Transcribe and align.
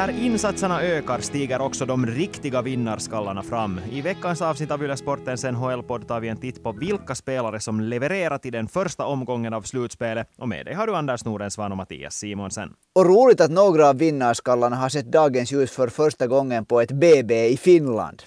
När 0.00 0.24
insatserna 0.24 0.82
ökar 0.82 1.18
stiger 1.18 1.60
också 1.60 1.86
de 1.86 2.06
riktiga 2.06 2.62
vinnarskallarna 2.62 3.42
fram. 3.42 3.80
I 3.92 4.02
veckans 4.02 4.42
avsnitt 4.42 4.70
av 4.70 4.82
Yle 4.84 4.96
Sportens 4.96 5.44
NHL-podd 5.44 6.08
tar 6.08 6.20
vi 6.20 6.28
en 6.28 6.36
titt 6.36 6.62
på 6.62 6.72
vilka 6.72 7.14
spelare 7.14 7.60
som 7.60 7.80
levererat 7.80 8.46
i 8.46 8.50
den 8.50 8.68
första 8.68 9.04
omgången 9.04 9.54
av 9.54 9.62
slutspelet. 9.62 10.28
Och 10.38 10.48
med 10.48 10.66
dig 10.66 10.74
har 10.74 10.86
du 10.86 10.96
Anders 10.96 11.24
Nordensvan 11.24 11.72
och 11.72 11.76
Mattias 11.76 12.14
Simonsen. 12.14 12.72
Och 12.94 13.06
roligt 13.06 13.40
att 13.40 13.50
några 13.50 13.88
av 13.88 13.98
vinnarskallarna 13.98 14.76
har 14.76 14.88
sett 14.88 15.12
dagens 15.12 15.52
ljus 15.52 15.70
för 15.70 15.88
första 15.88 16.26
gången 16.26 16.64
på 16.64 16.80
ett 16.80 16.92
BB 16.92 17.48
i 17.48 17.56
Finland. 17.56 18.22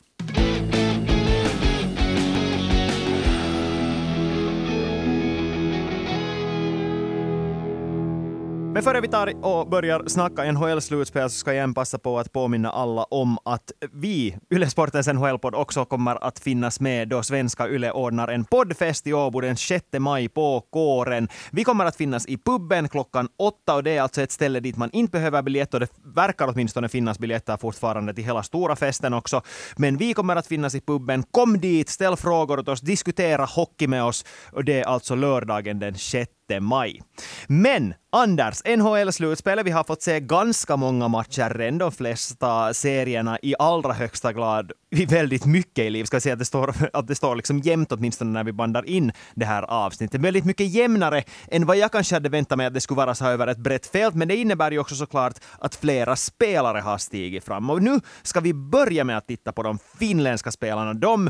Men 8.73 8.83
före 8.83 9.01
vi 9.01 9.07
tar 9.07 9.45
och 9.45 9.69
börjar 9.69 10.03
snacka 10.07 10.43
NHL-slutspel 10.43 11.29
så 11.29 11.37
ska 11.37 11.49
jag 11.49 11.55
igen 11.55 11.73
passa 11.73 11.97
på 11.99 12.19
att 12.19 12.33
påminna 12.33 12.71
alla 12.71 13.03
om 13.03 13.37
att 13.45 13.71
vi, 13.91 14.37
Yle 14.53 14.69
Sportens 14.69 15.07
NHL-podd, 15.07 15.55
också 15.55 15.85
kommer 15.85 16.23
att 16.23 16.39
finnas 16.39 16.79
med 16.79 17.07
då 17.07 17.23
svenska 17.23 17.67
Yle 17.67 17.91
ordnar 17.91 18.27
en 18.27 18.45
poddfest 18.45 19.07
i 19.07 19.13
Åbo 19.13 19.41
den 19.41 19.57
6 19.57 19.85
maj 19.99 20.29
på 20.29 20.61
Kåren. 20.69 21.27
Vi 21.51 21.63
kommer 21.63 21.85
att 21.85 21.95
finnas 21.95 22.25
i 22.25 22.37
puben 22.37 22.89
klockan 22.89 23.27
åtta 23.39 23.75
och 23.75 23.83
det 23.83 23.97
är 23.97 24.01
alltså 24.01 24.21
ett 24.21 24.31
ställe 24.31 24.59
dit 24.59 24.77
man 24.77 24.89
inte 24.93 25.11
behöver 25.11 25.41
biljett 25.41 25.73
och 25.73 25.79
det 25.79 25.87
verkar 26.15 26.47
åtminstone 26.47 26.89
finnas 26.89 27.19
biljetter 27.19 27.57
fortfarande 27.57 28.13
till 28.13 28.23
hela 28.23 28.43
stora 28.43 28.75
festen 28.75 29.13
också. 29.13 29.41
Men 29.77 29.97
vi 29.97 30.13
kommer 30.13 30.35
att 30.35 30.47
finnas 30.47 30.75
i 30.75 30.81
puben. 30.81 31.23
Kom 31.31 31.59
dit, 31.59 31.89
ställ 31.89 32.15
frågor 32.17 32.59
åt 32.59 32.67
oss, 32.67 32.81
diskutera 32.81 33.45
hockey 33.45 33.87
med 33.87 34.03
oss 34.03 34.25
och 34.51 34.63
det 34.65 34.79
är 34.79 34.85
alltså 34.85 35.15
lördagen 35.15 35.79
den 35.79 35.95
6 35.95 36.31
maj. 36.59 37.01
Men 37.47 37.93
Anders, 38.15 38.61
NHL-slutspelet, 38.65 39.65
vi 39.65 39.71
har 39.71 39.83
fått 39.83 40.01
se 40.01 40.19
ganska 40.19 40.75
många 40.75 41.07
matcher 41.07 41.49
redan, 41.49 41.77
de 41.77 41.91
flesta 41.91 42.73
serierna 42.73 43.39
i 43.41 43.55
allra 43.59 43.93
högsta 43.93 44.33
grad 44.33 44.71
väldigt 45.07 45.45
mycket 45.45 45.85
i 45.85 45.89
liv. 45.89 46.03
Ska 46.03 46.19
säga 46.19 46.33
att 46.33 46.39
det 46.39 46.45
står, 46.45 46.73
att 46.93 47.07
det 47.07 47.15
står 47.15 47.35
liksom 47.35 47.59
jämnt 47.59 47.91
åtminstone 47.91 48.31
när 48.31 48.43
vi 48.43 48.53
bandar 48.53 48.89
in 48.89 49.11
det 49.35 49.45
här 49.45 49.63
avsnittet. 49.63 50.21
Väldigt 50.21 50.45
mycket 50.45 50.67
jämnare 50.73 51.23
än 51.47 51.65
vad 51.65 51.77
jag 51.77 51.91
kanske 51.91 52.15
hade 52.15 52.29
väntat 52.29 52.57
mig 52.57 52.67
att 52.67 52.73
det 52.73 52.81
skulle 52.81 52.97
vara 52.97 53.15
så 53.15 53.25
över 53.25 53.47
ett 53.47 53.57
brett 53.57 53.87
fält, 53.87 54.15
men 54.15 54.27
det 54.27 54.35
innebär 54.35 54.71
ju 54.71 54.79
också 54.79 54.95
såklart 54.95 55.33
att 55.59 55.75
flera 55.75 56.15
spelare 56.15 56.79
har 56.79 56.97
stigit 56.97 57.43
fram. 57.43 57.69
Och 57.69 57.83
nu 57.83 57.99
ska 58.23 58.39
vi 58.39 58.53
börja 58.53 59.03
med 59.03 59.17
att 59.17 59.27
titta 59.27 59.51
på 59.51 59.63
de 59.63 59.79
finländska 59.99 60.51
spelarna, 60.51 60.93
de 60.93 61.29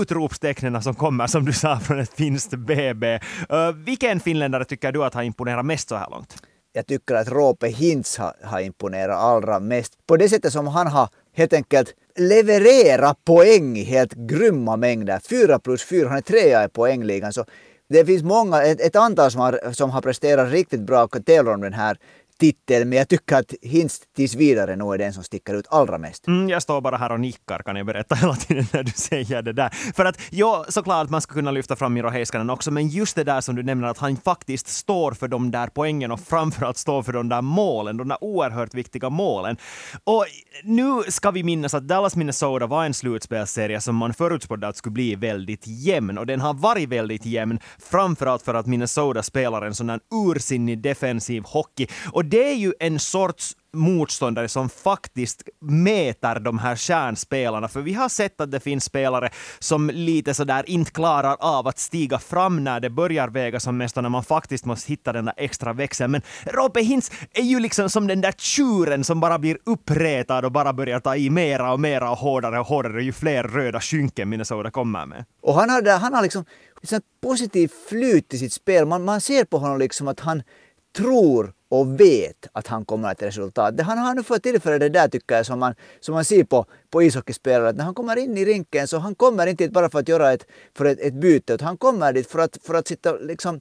utropstecknen 0.00 0.82
som 0.82 0.94
kommer, 0.94 1.26
som 1.26 1.44
du 1.44 1.52
sa, 1.52 1.80
från 1.80 2.00
ett 2.00 2.14
finskt 2.14 2.54
BB. 2.54 3.14
Uh, 3.14 3.72
vilken 3.74 4.20
finländare 4.20 4.61
tycker 4.64 4.92
du 4.92 5.04
att 5.04 5.14
har 5.14 5.22
imponerat 5.22 5.66
mest 5.66 5.88
så 5.88 5.96
här 5.96 6.10
långt? 6.10 6.42
Jag 6.72 6.86
tycker 6.86 7.14
att 7.14 7.28
Rope 7.28 7.68
Hintz 7.68 8.18
har, 8.18 8.34
har 8.42 8.60
imponerat 8.60 9.18
allra 9.18 9.60
mest. 9.60 9.92
På 10.06 10.16
det 10.16 10.28
sättet 10.28 10.52
som 10.52 10.66
han 10.66 10.86
har 10.86 11.08
helt 11.32 11.52
enkelt 11.52 11.94
leverera 12.16 13.14
poäng 13.24 13.76
i 13.76 13.84
helt 13.84 14.12
grymma 14.12 14.76
mängder. 14.76 15.18
4 15.18 15.58
plus 15.58 15.84
4, 15.84 16.08
han 16.08 16.16
är 16.16 16.20
trea 16.20 16.64
i 16.64 16.68
poängligan. 16.68 17.32
Så 17.32 17.44
det 17.88 18.04
finns 18.04 18.22
många, 18.22 18.62
ett, 18.62 18.80
ett 18.80 18.96
antal 18.96 19.30
som 19.30 19.40
har, 19.40 19.72
som 19.72 19.90
har 19.90 20.00
presterat 20.00 20.52
riktigt 20.52 20.80
bra 20.80 21.04
och 21.04 21.26
tävlar 21.26 21.54
om 21.54 21.60
den 21.60 21.72
här 21.72 21.98
titel, 22.42 22.84
men 22.84 22.98
jag 22.98 23.08
tycker 23.08 23.36
att 23.36 23.54
Hinst 23.62 24.14
tills 24.16 24.34
vidare 24.34 24.76
nog 24.76 24.94
är 24.94 24.98
den 24.98 25.12
som 25.12 25.24
sticker 25.24 25.54
ut 25.54 25.66
allra 25.70 25.98
mest. 25.98 26.26
Mm, 26.26 26.48
jag 26.48 26.62
står 26.62 26.80
bara 26.80 26.96
här 26.96 27.12
och 27.12 27.20
nickar 27.20 27.58
kan 27.58 27.76
jag 27.76 27.86
berätta 27.86 28.14
hela 28.20 28.34
tiden 28.34 28.66
när 28.72 28.82
du 28.82 28.92
säger 28.92 29.42
det 29.42 29.52
där. 29.52 29.68
För 29.96 30.04
att 30.04 30.20
ja, 30.30 30.64
såklart 30.68 31.10
man 31.10 31.20
ska 31.20 31.34
kunna 31.34 31.50
lyfta 31.50 31.76
fram 31.76 31.94
Miro 31.94 32.08
Heiskanen 32.08 32.50
också, 32.50 32.70
men 32.70 32.88
just 32.88 33.16
det 33.16 33.24
där 33.24 33.40
som 33.40 33.54
du 33.54 33.62
nämner 33.62 33.88
att 33.88 33.98
han 33.98 34.16
faktiskt 34.16 34.68
står 34.68 35.12
för 35.12 35.28
de 35.28 35.50
där 35.50 35.66
poängen 35.66 36.12
och 36.12 36.20
framförallt 36.20 36.76
står 36.76 37.02
för 37.02 37.12
de 37.12 37.28
där 37.28 37.42
målen, 37.42 37.96
de 37.96 38.08
där 38.08 38.24
oerhört 38.24 38.74
viktiga 38.74 39.10
målen. 39.10 39.56
Och 40.04 40.24
nu 40.64 41.02
ska 41.08 41.30
vi 41.30 41.42
minnas 41.42 41.74
att 41.74 41.88
Dallas 41.88 42.16
Minnesota 42.16 42.66
var 42.66 42.84
en 42.84 42.94
slutspelsserie 42.94 43.80
som 43.80 43.96
man 43.96 44.14
förutspådde 44.14 44.68
att 44.68 44.76
skulle 44.76 44.92
bli 44.92 45.14
väldigt 45.14 45.66
jämn 45.66 46.18
och 46.18 46.26
den 46.26 46.40
har 46.40 46.54
varit 46.54 46.88
väldigt 46.88 47.26
jämn, 47.26 47.58
framförallt 47.78 48.42
för 48.42 48.54
att 48.54 48.66
Minnesota 48.66 49.22
spelar 49.22 49.62
en 49.62 49.74
sån 49.74 49.86
där 49.86 50.00
ursinnig 50.28 50.78
defensiv 50.78 51.42
hockey. 51.46 51.86
Och 52.12 52.24
det 52.32 52.50
är 52.50 52.54
ju 52.54 52.72
en 52.78 52.98
sorts 52.98 53.56
motståndare 53.72 54.48
som 54.48 54.68
faktiskt 54.68 55.42
mäter 55.60 56.40
de 56.40 56.58
här 56.58 56.76
kärnspelarna. 56.76 57.68
För 57.68 57.80
vi 57.80 57.92
har 57.92 58.08
sett 58.08 58.40
att 58.40 58.50
det 58.50 58.60
finns 58.60 58.84
spelare 58.84 59.30
som 59.58 59.90
lite 59.90 60.34
sådär 60.34 60.64
inte 60.66 60.90
klarar 60.90 61.36
av 61.40 61.68
att 61.68 61.78
stiga 61.78 62.18
fram 62.18 62.64
när 62.64 62.80
det 62.80 62.90
börjar 62.90 63.28
väga 63.28 63.60
som 63.60 63.76
mest 63.76 63.96
och 63.96 64.02
när 64.02 64.10
man 64.10 64.24
faktiskt 64.24 64.64
måste 64.64 64.92
hitta 64.92 65.12
den 65.12 65.24
där 65.24 65.34
extra 65.36 65.72
växeln. 65.72 66.12
Men 66.12 66.22
Rope 66.44 66.80
Hintz 66.80 67.10
är 67.32 67.42
ju 67.42 67.60
liksom 67.60 67.90
som 67.90 68.06
den 68.06 68.20
där 68.20 68.32
tjuren 68.32 69.04
som 69.04 69.20
bara 69.20 69.38
blir 69.38 69.58
uppretad 69.66 70.44
och 70.44 70.52
bara 70.52 70.72
börjar 70.72 71.00
ta 71.00 71.16
i 71.16 71.30
mera 71.30 71.72
och 71.72 71.80
mera 71.80 72.10
och 72.10 72.18
hårdare 72.18 72.60
och 72.60 72.66
hårdare 72.66 73.02
ju 73.02 73.12
fler 73.12 73.44
röda 73.44 73.80
skynken 73.80 74.28
Minnesota 74.28 74.70
kommer 74.70 75.06
med. 75.06 75.24
Och 75.42 75.54
han 75.54 75.70
har, 75.70 75.98
han 75.98 76.14
har 76.14 76.22
liksom 76.22 76.44
ett 76.82 77.04
positivt 77.22 77.72
flyt 77.88 78.34
i 78.34 78.38
sitt 78.38 78.52
spel. 78.52 78.86
Man, 78.86 79.04
man 79.04 79.20
ser 79.20 79.44
på 79.44 79.58
honom 79.58 79.78
liksom 79.78 80.08
att 80.08 80.20
han 80.20 80.42
tror 80.96 81.52
och 81.68 82.00
vet 82.00 82.48
att 82.52 82.66
han 82.66 82.84
kommer 82.84 83.08
att 83.08 83.22
resultat. 83.22 83.80
Han 83.80 83.98
har 83.98 84.14
nu 84.14 84.22
fått 84.22 84.42
tillfälle 84.42 84.78
det 84.78 84.88
där 84.88 85.08
tycker 85.08 85.36
jag 85.36 85.46
som 85.46 85.58
man, 85.58 85.74
som 86.00 86.14
man 86.14 86.24
ser 86.24 86.44
på, 86.44 86.66
på 86.90 87.02
ishockeyspelare. 87.02 87.68
Att 87.68 87.76
när 87.76 87.84
han 87.84 87.94
kommer 87.94 88.16
in 88.16 88.38
i 88.38 88.44
rinken 88.44 88.88
så 88.88 88.98
han 88.98 89.14
kommer 89.14 89.46
inte 89.46 89.68
bara 89.68 89.90
för 89.90 89.98
att 89.98 90.08
göra 90.08 90.32
ett, 90.32 90.46
för 90.76 90.84
ett, 90.84 91.00
ett 91.00 91.14
byte. 91.14 91.52
Utan 91.52 91.66
han 91.66 91.76
kommer 91.76 92.12
dit 92.12 92.30
för 92.30 92.38
att, 92.38 92.58
för 92.62 92.74
att 92.74 92.88
sitta 92.88 93.12
liksom 93.12 93.60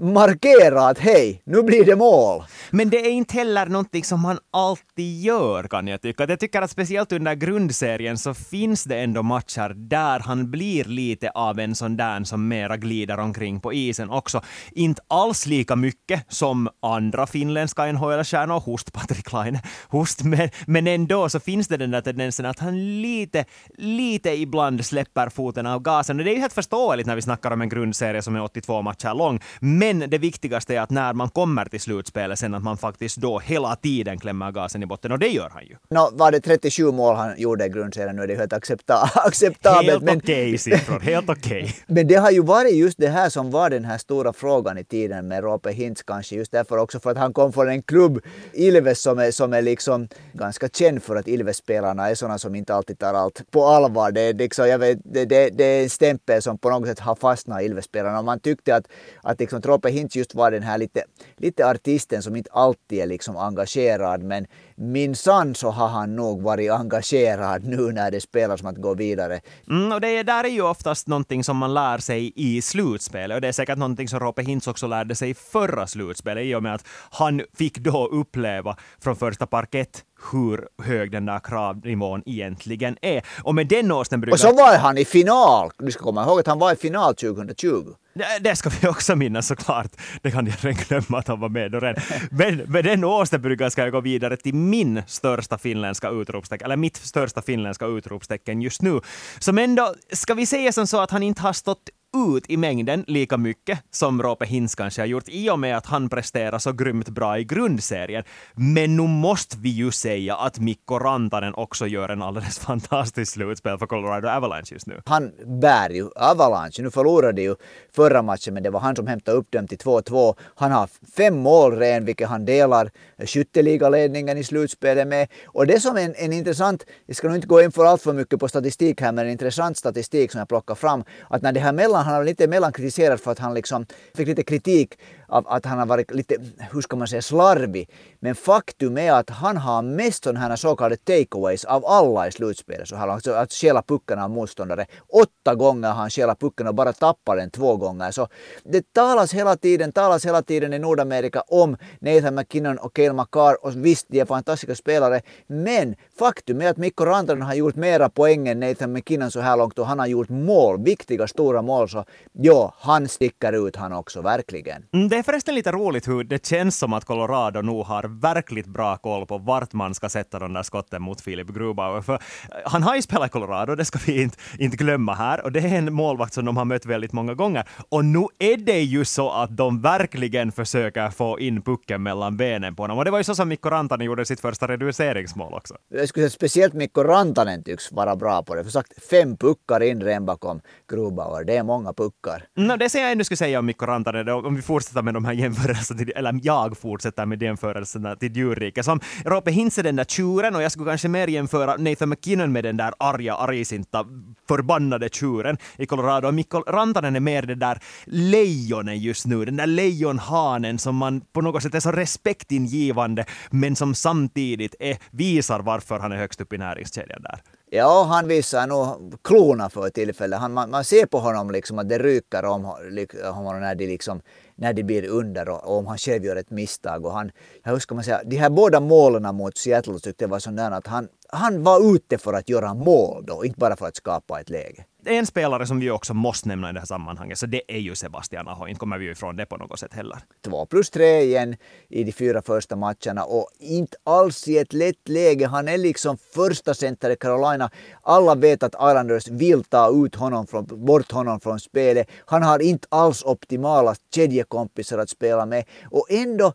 markera 0.00 0.88
att 0.88 0.98
hej, 0.98 1.42
nu 1.44 1.62
blir 1.62 1.84
det 1.84 1.96
mål. 1.96 2.44
Men 2.70 2.90
det 2.90 3.06
är 3.06 3.10
inte 3.10 3.34
heller 3.34 3.66
någonting 3.66 4.04
som 4.04 4.24
han 4.24 4.38
alltid 4.52 5.20
gör 5.20 5.64
kan 5.64 5.86
jag 5.86 6.02
tycka. 6.02 6.26
Jag 6.28 6.40
tycker 6.40 6.62
att 6.62 6.70
speciellt 6.70 7.12
under 7.12 7.34
grundserien 7.34 8.18
så 8.18 8.34
finns 8.34 8.84
det 8.84 8.98
ändå 8.98 9.22
matcher 9.22 9.74
där 9.76 10.20
han 10.20 10.50
blir 10.50 10.84
lite 10.84 11.30
av 11.30 11.58
en 11.58 11.74
sån 11.74 11.96
där 11.96 12.24
som 12.24 12.48
mera 12.48 12.76
glider 12.76 13.18
omkring 13.18 13.60
på 13.60 13.72
isen 13.72 14.10
också. 14.10 14.42
Inte 14.72 15.02
alls 15.08 15.46
lika 15.46 15.76
mycket 15.76 16.24
som 16.28 16.68
andra 16.82 17.26
finländska 17.26 17.92
NHL-stjärnor, 17.92 18.60
host 18.60 18.92
Patrik 18.92 19.32
Laine, 19.32 19.58
host, 19.88 20.24
men, 20.24 20.48
men 20.66 20.86
ändå 20.86 21.28
så 21.28 21.40
finns 21.40 21.68
det 21.68 21.76
den 21.76 21.90
där 21.90 22.00
tendensen 22.00 22.46
att 22.46 22.58
han 22.58 23.02
lite, 23.02 23.44
lite 23.78 24.30
ibland 24.30 24.84
släpper 24.84 25.28
foten 25.28 25.66
av 25.66 25.80
gasen. 25.80 26.18
Och 26.18 26.24
det 26.24 26.30
är 26.30 26.34
ju 26.34 26.40
helt 26.40 26.52
förståeligt 26.52 27.06
när 27.06 27.14
vi 27.14 27.22
snackar 27.22 27.50
om 27.50 27.60
en 27.60 27.68
grundserie 27.68 28.22
som 28.22 28.36
är 28.36 28.42
82 28.42 28.82
matcher 28.82 29.14
lång. 29.14 29.40
Men 29.60 29.91
det 29.98 30.18
viktigaste 30.18 30.74
är 30.74 30.80
att 30.80 30.90
när 30.90 31.12
man 31.12 31.30
kommer 31.30 31.64
till 31.64 31.80
slutspelet 31.80 32.38
sen 32.38 32.54
att 32.54 32.62
man 32.62 32.76
faktiskt 32.76 33.16
då 33.16 33.38
hela 33.38 33.76
tiden 33.76 34.18
klämmer 34.18 34.52
gasen 34.52 34.82
i 34.82 34.86
botten 34.86 35.12
och 35.12 35.18
det 35.18 35.28
gör 35.28 35.50
han 35.50 35.62
ju. 35.66 35.76
No, 35.90 36.10
var 36.12 36.32
det 36.32 36.40
37 36.40 36.92
mål 36.92 37.16
han 37.16 37.40
gjorde 37.40 37.66
i 37.66 37.68
grundserien 37.68 38.16
nu 38.16 38.22
är 38.22 38.26
det 38.26 38.34
helt 38.34 38.52
accepta 38.52 38.94
acceptabelt. 39.14 40.08
Helt 40.08 40.22
okej 40.22 40.46
okay, 40.46 40.58
siffror, 40.58 41.00
helt 41.00 41.28
okej. 41.28 41.62
Okay. 41.62 41.72
men 41.86 42.06
det 42.06 42.14
har 42.14 42.30
ju 42.30 42.42
varit 42.42 42.74
just 42.74 42.98
det 42.98 43.08
här 43.08 43.28
som 43.28 43.50
var 43.50 43.70
den 43.70 43.84
här 43.84 43.98
stora 43.98 44.32
frågan 44.32 44.78
i 44.78 44.84
tiden 44.84 45.28
med 45.28 45.44
Rope 45.44 45.72
Hintz 45.72 46.02
kanske 46.02 46.36
just 46.36 46.52
därför 46.52 46.76
också 46.76 47.00
för 47.00 47.10
att 47.10 47.18
han 47.18 47.32
kom 47.32 47.52
från 47.52 47.68
en 47.68 47.82
klubb, 47.82 48.20
Ilves, 48.52 49.02
som 49.02 49.18
är, 49.18 49.30
som 49.30 49.52
är 49.52 49.62
liksom 49.62 50.08
ganska 50.32 50.68
känd 50.68 51.02
för 51.02 51.16
att 51.16 51.28
Ilves-spelarna 51.28 52.10
är 52.10 52.14
sådana 52.14 52.38
som 52.38 52.54
inte 52.54 52.74
alltid 52.74 52.98
tar 52.98 53.14
allt 53.14 53.50
på 53.50 53.66
allvar. 53.66 54.12
Det 54.12 54.20
är, 54.20 54.34
liksom, 54.34 54.68
jag 54.68 54.78
vet, 54.78 54.98
det, 55.04 55.24
det, 55.24 55.50
det 55.50 55.64
är 55.64 55.82
en 55.82 55.90
stämpel 55.90 56.42
som 56.42 56.58
på 56.58 56.70
något 56.70 56.88
sätt 56.88 56.98
har 56.98 57.14
fastnat 57.14 57.62
i 57.62 57.64
Ilves-spelarna. 57.64 58.22
Man 58.22 58.40
tyckte 58.40 58.76
att, 58.76 58.86
att 59.22 59.40
liksom, 59.40 59.62
Rope 59.72 59.90
Hintz 59.90 60.16
just 60.16 60.34
var 60.34 60.50
den 60.50 60.62
här 60.62 60.78
lite, 60.78 61.04
lite 61.36 61.66
artisten 61.66 62.22
som 62.22 62.36
inte 62.36 62.50
alltid 62.52 62.98
är 62.98 63.06
liksom 63.06 63.36
engagerad 63.36 64.22
men 64.22 64.46
minsann 64.82 65.54
så 65.54 65.70
har 65.70 65.88
han 65.88 66.16
nog 66.16 66.42
varit 66.42 66.70
engagerad 66.70 67.64
nu 67.64 67.92
när 67.92 68.10
det 68.10 68.20
spelas 68.20 68.60
som 68.60 68.68
att 68.68 68.76
gå 68.76 68.94
vidare. 68.94 69.40
Mm, 69.68 69.92
och 69.92 70.00
det 70.00 70.22
där 70.22 70.44
är 70.44 70.48
ju 70.48 70.62
oftast 70.62 71.06
någonting 71.06 71.44
som 71.44 71.56
man 71.56 71.74
lär 71.74 71.98
sig 71.98 72.32
i 72.36 72.62
slutspelet 72.62 73.34
och 73.34 73.40
det 73.40 73.48
är 73.48 73.52
säkert 73.52 73.78
någonting 73.78 74.08
som 74.08 74.20
Rope 74.20 74.42
Hintz 74.42 74.66
också 74.66 74.86
lärde 74.86 75.14
sig 75.14 75.30
i 75.30 75.34
förra 75.34 75.86
slutspelet 75.86 76.44
i 76.44 76.54
och 76.54 76.62
med 76.62 76.74
att 76.74 76.84
han 77.10 77.42
fick 77.58 77.78
då 77.78 78.06
uppleva 78.06 78.76
från 79.00 79.16
första 79.16 79.46
parkett 79.46 80.04
hur 80.32 80.68
hög 80.82 81.12
den 81.12 81.26
där 81.26 81.40
kravnivån 81.40 82.22
egentligen 82.26 82.96
är. 83.02 83.22
Och 83.42 83.54
med 83.54 83.66
den 83.66 83.92
åsnen 83.92 84.20
brukar... 84.20 84.34
Och 84.34 84.40
så 84.40 84.52
var 84.52 84.76
han 84.78 84.98
i 84.98 85.04
final! 85.04 85.70
Du 85.78 85.92
ska 85.92 86.02
komma 86.02 86.24
ihåg 86.24 86.40
att 86.40 86.46
han 86.46 86.58
var 86.58 86.72
i 86.72 86.76
final 86.76 87.14
2020. 87.14 87.94
Det, 88.14 88.38
det 88.40 88.56
ska 88.56 88.70
vi 88.80 88.88
också 88.88 89.16
minnas 89.16 89.46
såklart. 89.46 89.90
Det 90.22 90.30
kan 90.30 90.46
jag 90.46 90.54
redan 90.60 90.84
glömma 90.88 91.18
att 91.18 91.28
han 91.28 91.40
var 91.40 91.48
med 91.48 91.72
då 91.72 91.80
redan. 91.80 92.02
Men 92.30 92.56
med 92.56 92.84
den 92.84 93.04
åsnebryggan 93.04 93.70
ska 93.70 93.82
jag 93.82 93.92
gå 93.92 94.00
vidare 94.00 94.36
till 94.36 94.54
min 94.72 95.02
största 95.06 95.58
finländska 95.58 96.10
utropstecken, 96.10 96.64
eller 96.64 96.76
mitt 96.76 96.96
största 96.96 97.42
finländska 97.42 97.86
utropstecken 97.86 98.62
just 98.62 98.82
nu. 98.82 99.00
Som 99.38 99.58
ändå, 99.58 99.94
ska 100.12 100.34
vi 100.34 100.46
säga 100.46 100.72
som 100.72 100.86
så 100.86 101.00
att 101.00 101.10
han 101.10 101.22
inte 101.22 101.42
har 101.42 101.52
stått 101.52 101.90
ut 102.16 102.44
i 102.48 102.56
mängden 102.56 103.04
lika 103.06 103.36
mycket 103.36 103.78
som 103.90 104.22
Roope 104.22 104.46
Hintz 104.46 104.74
kanske 104.74 105.02
har 105.02 105.06
gjort 105.06 105.28
i 105.28 105.50
och 105.50 105.58
med 105.58 105.76
att 105.76 105.86
han 105.86 106.08
presterar 106.08 106.58
så 106.58 106.72
grymt 106.72 107.08
bra 107.08 107.38
i 107.38 107.44
grundserien. 107.44 108.24
Men 108.54 108.96
nu 108.96 109.02
måste 109.02 109.56
vi 109.58 109.68
ju 109.68 109.90
säga 109.90 110.36
att 110.36 110.58
Mikko 110.58 110.98
Rantanen 110.98 111.54
också 111.54 111.86
gör 111.86 112.08
en 112.08 112.22
alldeles 112.22 112.58
fantastisk 112.68 113.32
slutspel 113.32 113.78
för 113.78 113.86
Colorado 113.86 114.28
Avalanche 114.28 114.68
just 114.70 114.86
nu. 114.86 115.02
Han 115.06 115.32
bär 115.60 115.90
ju 115.90 116.08
Avalanche. 116.16 116.82
Nu 116.82 116.90
förlorade 116.90 117.42
ju 117.42 117.54
förra 117.94 118.22
matchen 118.22 118.54
men 118.54 118.62
det 118.62 118.70
var 118.70 118.80
han 118.80 118.96
som 118.96 119.06
hämtade 119.06 119.36
upp 119.36 119.50
dem 119.50 119.68
till 119.68 119.78
2-2. 119.78 120.34
Han 120.54 120.72
har 120.72 120.88
fem 121.16 121.38
mål 121.38 121.76
ren 121.76 122.04
vilket 122.04 122.28
han 122.28 122.44
delar 122.44 122.90
skytteligaledningen 123.26 124.38
i 124.38 124.44
slutspelet 124.44 125.08
med. 125.08 125.28
Och 125.46 125.66
det 125.66 125.80
som 125.80 125.96
en, 125.96 126.14
en 126.16 126.32
intressant, 126.32 126.84
jag 127.06 127.16
ska 127.16 127.28
nog 127.28 127.36
inte 127.36 127.46
gå 127.46 127.62
in 127.62 127.72
för 127.72 127.84
allt 127.84 128.02
för 128.02 128.12
mycket 128.12 128.40
på 128.40 128.48
statistik 128.48 129.00
här 129.00 129.12
men 129.12 129.26
en 129.26 129.32
intressant 129.32 129.76
statistik 129.76 130.32
som 130.32 130.38
jag 130.38 130.48
plockar 130.48 130.74
fram 130.74 131.04
att 131.30 131.42
när 131.42 131.52
det 131.52 131.60
här 131.60 131.72
mellan, 131.72 132.01
han 132.02 132.14
har 132.14 132.24
lite 132.24 132.46
mellankritiserad 132.46 133.20
för 133.20 133.30
att 133.30 133.38
han 133.38 133.54
liksom 133.54 133.86
fick 134.14 134.28
lite 134.28 134.42
kritik 134.42 134.98
av 135.32 135.48
att 135.48 135.66
han 135.66 135.78
har 135.78 135.86
varit 135.86 136.10
lite, 136.10 136.36
hur 136.72 136.80
ska 136.80 136.96
man 136.96 137.08
säga, 137.08 137.22
slarvig. 137.22 137.88
Men 138.20 138.34
faktum 138.34 138.98
är 138.98 139.12
att 139.12 139.30
han 139.30 139.56
har 139.56 139.82
mest 139.82 140.24
sådana 140.24 140.40
här 140.40 140.56
så 140.56 140.76
kallade 140.76 140.96
takeaways 140.96 141.64
av 141.64 141.86
alla 141.86 142.28
i 142.28 142.32
slutspelet. 142.32 142.88
Så 142.88 142.96
här, 142.96 143.08
alltså 143.08 143.32
att 143.32 143.52
stjäla 143.52 143.82
pucken 143.82 144.18
av 144.18 144.30
motståndare. 144.30 144.86
Åtta 145.08 145.54
gånger 145.54 145.88
har 145.88 145.94
han 145.94 146.10
stjälat 146.10 146.40
pucken 146.40 146.66
och 146.66 146.74
bara 146.74 146.92
tappat 146.92 147.36
den 147.36 147.50
två 147.50 147.76
gånger. 147.76 148.10
Så 148.10 148.28
det 148.64 148.92
talas 148.92 149.34
hela 149.34 149.56
tiden, 149.56 149.92
talas 149.92 150.26
hela 150.26 150.42
tiden 150.42 150.72
i 150.72 150.78
Nordamerika 150.78 151.40
om 151.40 151.76
Nathan 151.98 152.34
McKinnon 152.34 152.78
och 152.78 152.96
Cale 152.96 153.12
Makar 153.12 153.64
och 153.64 153.86
visst, 153.86 154.06
de 154.08 154.20
är 154.20 154.24
fantastiska 154.24 154.74
spelare. 154.74 155.20
Men 155.46 155.96
faktum 156.18 156.60
är 156.60 156.70
att 156.70 156.76
Mikko 156.76 157.04
Rantanen 157.04 157.42
har 157.42 157.54
gjort 157.54 157.76
mera 157.76 158.08
poäng 158.08 158.48
än 158.48 158.60
Nathan 158.60 158.92
McKinnon 158.92 159.30
så 159.30 159.40
här 159.40 159.56
långt 159.56 159.78
och 159.78 159.86
han 159.86 159.98
har 159.98 160.06
gjort 160.06 160.28
mål, 160.28 160.84
viktiga 160.84 161.26
stora 161.28 161.62
mål. 161.62 161.88
Så 161.88 162.04
ja, 162.32 162.74
han 162.78 163.08
sticker 163.08 163.68
ut 163.68 163.76
han 163.76 163.92
också, 163.92 164.22
verkligen. 164.22 164.84
Mm, 164.92 165.08
det 165.08 165.21
är 165.22 165.24
förresten 165.24 165.54
lite 165.54 165.72
roligt 165.72 166.08
hur 166.08 166.24
det 166.24 166.46
känns 166.46 166.78
som 166.78 166.92
att 166.92 167.04
Colorado 167.04 167.62
nu 167.62 167.82
har 167.82 168.20
verkligt 168.20 168.66
bra 168.66 168.96
koll 168.96 169.26
på 169.26 169.38
vart 169.38 169.72
man 169.72 169.94
ska 169.94 170.08
sätta 170.08 170.38
de 170.38 170.52
där 170.52 170.62
skotten 170.62 171.02
mot 171.02 171.20
Filip 171.20 171.48
Grubauer. 171.48 172.00
För 172.02 172.18
han 172.64 172.82
har 172.82 172.96
ju 172.96 173.02
spelat 173.02 173.26
i 173.26 173.30
Colorado, 173.30 173.74
det 173.74 173.84
ska 173.84 173.98
vi 174.06 174.22
inte, 174.22 174.38
inte 174.58 174.76
glömma 174.76 175.14
här. 175.14 175.44
Och 175.44 175.52
det 175.52 175.60
är 175.60 175.78
en 175.78 175.92
målvakt 175.92 176.34
som 176.34 176.44
de 176.44 176.56
har 176.56 176.64
mött 176.64 176.86
väldigt 176.86 177.12
många 177.12 177.34
gånger. 177.34 177.64
Och 177.88 178.04
nu 178.04 178.26
är 178.38 178.56
det 178.56 178.80
ju 178.80 179.04
så 179.04 179.30
att 179.30 179.56
de 179.56 179.80
verkligen 179.80 180.52
försöker 180.52 181.10
få 181.10 181.40
in 181.40 181.62
pucken 181.62 182.02
mellan 182.02 182.36
benen 182.36 182.76
på 182.76 182.82
honom. 182.82 182.98
Och 182.98 183.04
det 183.04 183.10
var 183.10 183.18
ju 183.18 183.24
så 183.24 183.34
som 183.34 183.48
Mikko 183.48 183.70
Rantanen 183.70 184.06
gjorde 184.06 184.24
sitt 184.24 184.40
första 184.40 184.68
reduceringsmål 184.68 185.54
också. 185.54 185.74
Jag 185.88 186.08
skulle 186.08 186.22
säga 186.22 186.30
speciellt 186.30 186.74
Mikko 186.74 187.02
Rantanen 187.02 187.64
tycks 187.64 187.92
vara 187.92 188.16
bra 188.16 188.42
på 188.42 188.54
det. 188.54 188.64
För 188.64 188.70
sagt, 188.70 189.04
fem 189.10 189.36
puckar 189.36 189.82
in 189.82 190.00
redan 190.00 190.26
bakom 190.26 190.60
Grubauer. 190.92 191.44
Det 191.44 191.56
är 191.56 191.62
många 191.62 191.92
puckar. 191.92 192.44
No, 192.56 192.76
det 192.76 192.88
ser 192.88 193.00
jag 193.00 193.12
ännu 193.12 193.24
skulle 193.24 193.36
säga 193.36 193.58
om 193.58 193.66
Mikko 193.66 193.86
Rantanen, 193.86 194.28
om 194.28 194.56
vi 194.56 194.62
fortsätter 194.62 195.02
med 195.02 195.11
de 195.12 195.24
här 195.24 195.32
jämförelserna, 195.32 196.02
eller 196.16 196.40
jag 196.42 196.78
fortsätter 196.78 197.26
med 197.26 197.42
jämförelserna 197.42 198.16
till 198.16 198.36
djurriket. 198.36 198.84
Som 198.84 199.00
Roope 199.24 199.50
Hintz 199.50 199.78
är 199.78 199.82
den 199.82 199.96
där 199.96 200.04
tjuren 200.04 200.56
och 200.56 200.62
jag 200.62 200.72
skulle 200.72 200.90
kanske 200.90 201.08
mer 201.08 201.28
jämföra 201.28 201.76
Nathan 201.76 202.08
McKinnon 202.08 202.52
med 202.52 202.64
den 202.64 202.76
där 202.76 202.92
arga, 202.98 203.34
argsinta, 203.34 204.06
förbannade 204.48 205.08
tjuren 205.08 205.58
i 205.76 205.86
Colorado. 205.86 206.28
Och 206.28 206.34
Mikko 206.34 206.60
Rantanen 206.60 207.16
är 207.16 207.20
mer 207.20 207.42
det 207.42 207.54
där 207.54 207.78
lejonen 208.04 208.98
just 208.98 209.26
nu, 209.26 209.44
den 209.44 209.56
där 209.56 209.66
lejonhanen 209.66 210.78
som 210.78 210.96
man 210.96 211.20
på 211.20 211.40
något 211.40 211.62
sätt 211.62 211.74
är 211.74 211.80
så 211.80 211.92
respektingivande, 211.92 213.24
men 213.50 213.76
som 213.76 213.94
samtidigt 213.94 214.74
är, 214.80 214.98
visar 215.10 215.60
varför 215.60 215.98
han 215.98 216.12
är 216.12 216.16
högst 216.16 216.40
upp 216.40 216.52
i 216.52 216.58
näringskedjan 216.58 217.22
där. 217.22 217.40
Ja, 217.74 218.04
han 218.08 218.28
visar 218.28 218.66
nog 218.66 219.14
klona 219.22 219.70
för 219.70 219.90
tillfället. 219.90 220.40
Han, 220.40 220.52
man, 220.52 220.70
man, 220.70 220.84
ser 220.84 221.06
på 221.06 221.18
honom 221.18 221.50
liksom 221.50 221.78
att 221.78 221.88
det 221.88 221.98
ryker 221.98 222.44
om 222.44 222.76
liksom, 222.90 223.34
honom 223.34 223.60
när 223.60 223.74
de, 223.74 223.86
liksom, 223.86 224.20
när 224.62 224.72
det 224.72 224.82
blir 224.82 225.08
under 225.08 225.48
och, 225.48 225.64
och 225.64 225.78
om 225.78 225.86
han 225.86 225.98
själv 225.98 226.24
gör 226.24 226.36
ett 226.36 226.50
misstag. 226.50 227.06
Och 227.06 227.12
han, 227.12 227.30
hur 227.62 227.78
ska 227.78 227.94
man 227.94 228.04
säga, 228.04 228.20
de 228.24 228.36
här 228.36 228.50
båda 228.50 228.80
målen 228.80 229.34
mot 229.34 229.58
Seattle 229.58 229.98
tyckte 229.98 230.24
jag 230.24 230.28
var 230.28 230.38
sådana 230.38 230.76
att 230.76 230.86
han, 230.86 231.08
han 231.28 231.62
var 231.62 231.94
ute 231.94 232.18
för 232.18 232.32
att 232.32 232.48
göra 232.48 232.74
mål 232.74 233.24
då, 233.26 233.44
inte 233.44 233.58
bara 233.58 233.76
för 233.76 233.86
att 233.86 233.96
skapa 233.96 234.40
ett 234.40 234.50
läge 234.50 234.84
en 235.04 235.26
spelare 235.26 235.66
som 235.66 235.80
vi 235.80 235.90
också 235.90 236.14
måste 236.14 236.48
nämna 236.48 236.70
i 236.70 236.72
det 236.72 236.78
här 236.78 236.86
sammanhanget, 236.86 237.38
så 237.38 237.46
det 237.46 237.62
är 237.68 237.78
ju 237.78 237.94
Sebastian 237.94 238.48
Aho. 238.48 238.66
Inte 238.66 238.78
kommer 238.78 238.98
vi 238.98 239.10
ifrån 239.10 239.36
det 239.36 239.46
på 239.46 239.56
något 239.56 239.78
sätt 239.78 239.94
heller. 239.94 240.18
Två 240.44 240.66
plus 240.66 240.90
tre 240.90 241.20
igen 241.20 241.56
i 241.88 242.04
de 242.04 242.12
fyra 242.12 242.42
första 242.42 242.76
matcherna 242.76 243.24
och 243.24 243.48
inte 243.58 243.96
alls 244.04 244.48
i 244.48 244.58
ett 244.58 244.72
lätt 244.72 245.08
läge. 245.08 245.46
Han 245.46 245.68
är 245.68 245.78
liksom 245.78 246.18
första 246.34 246.74
center 246.74 247.10
i 247.10 247.16
Carolina. 247.16 247.70
Alla 248.02 248.34
vet 248.34 248.62
att 248.62 248.74
Islanders 248.74 249.28
vill 249.28 249.64
ta 249.64 250.06
ut 250.06 250.14
honom 250.14 250.46
från, 250.46 250.66
bort 250.86 251.12
honom 251.12 251.40
från 251.40 251.60
spelet. 251.60 252.08
Han 252.26 252.42
har 252.42 252.58
inte 252.62 252.88
alls 252.90 253.22
optimala 253.24 253.94
kedjekompisar 254.14 254.98
att 254.98 255.10
spela 255.10 255.46
med 255.46 255.64
och 255.90 256.06
ändå 256.10 256.52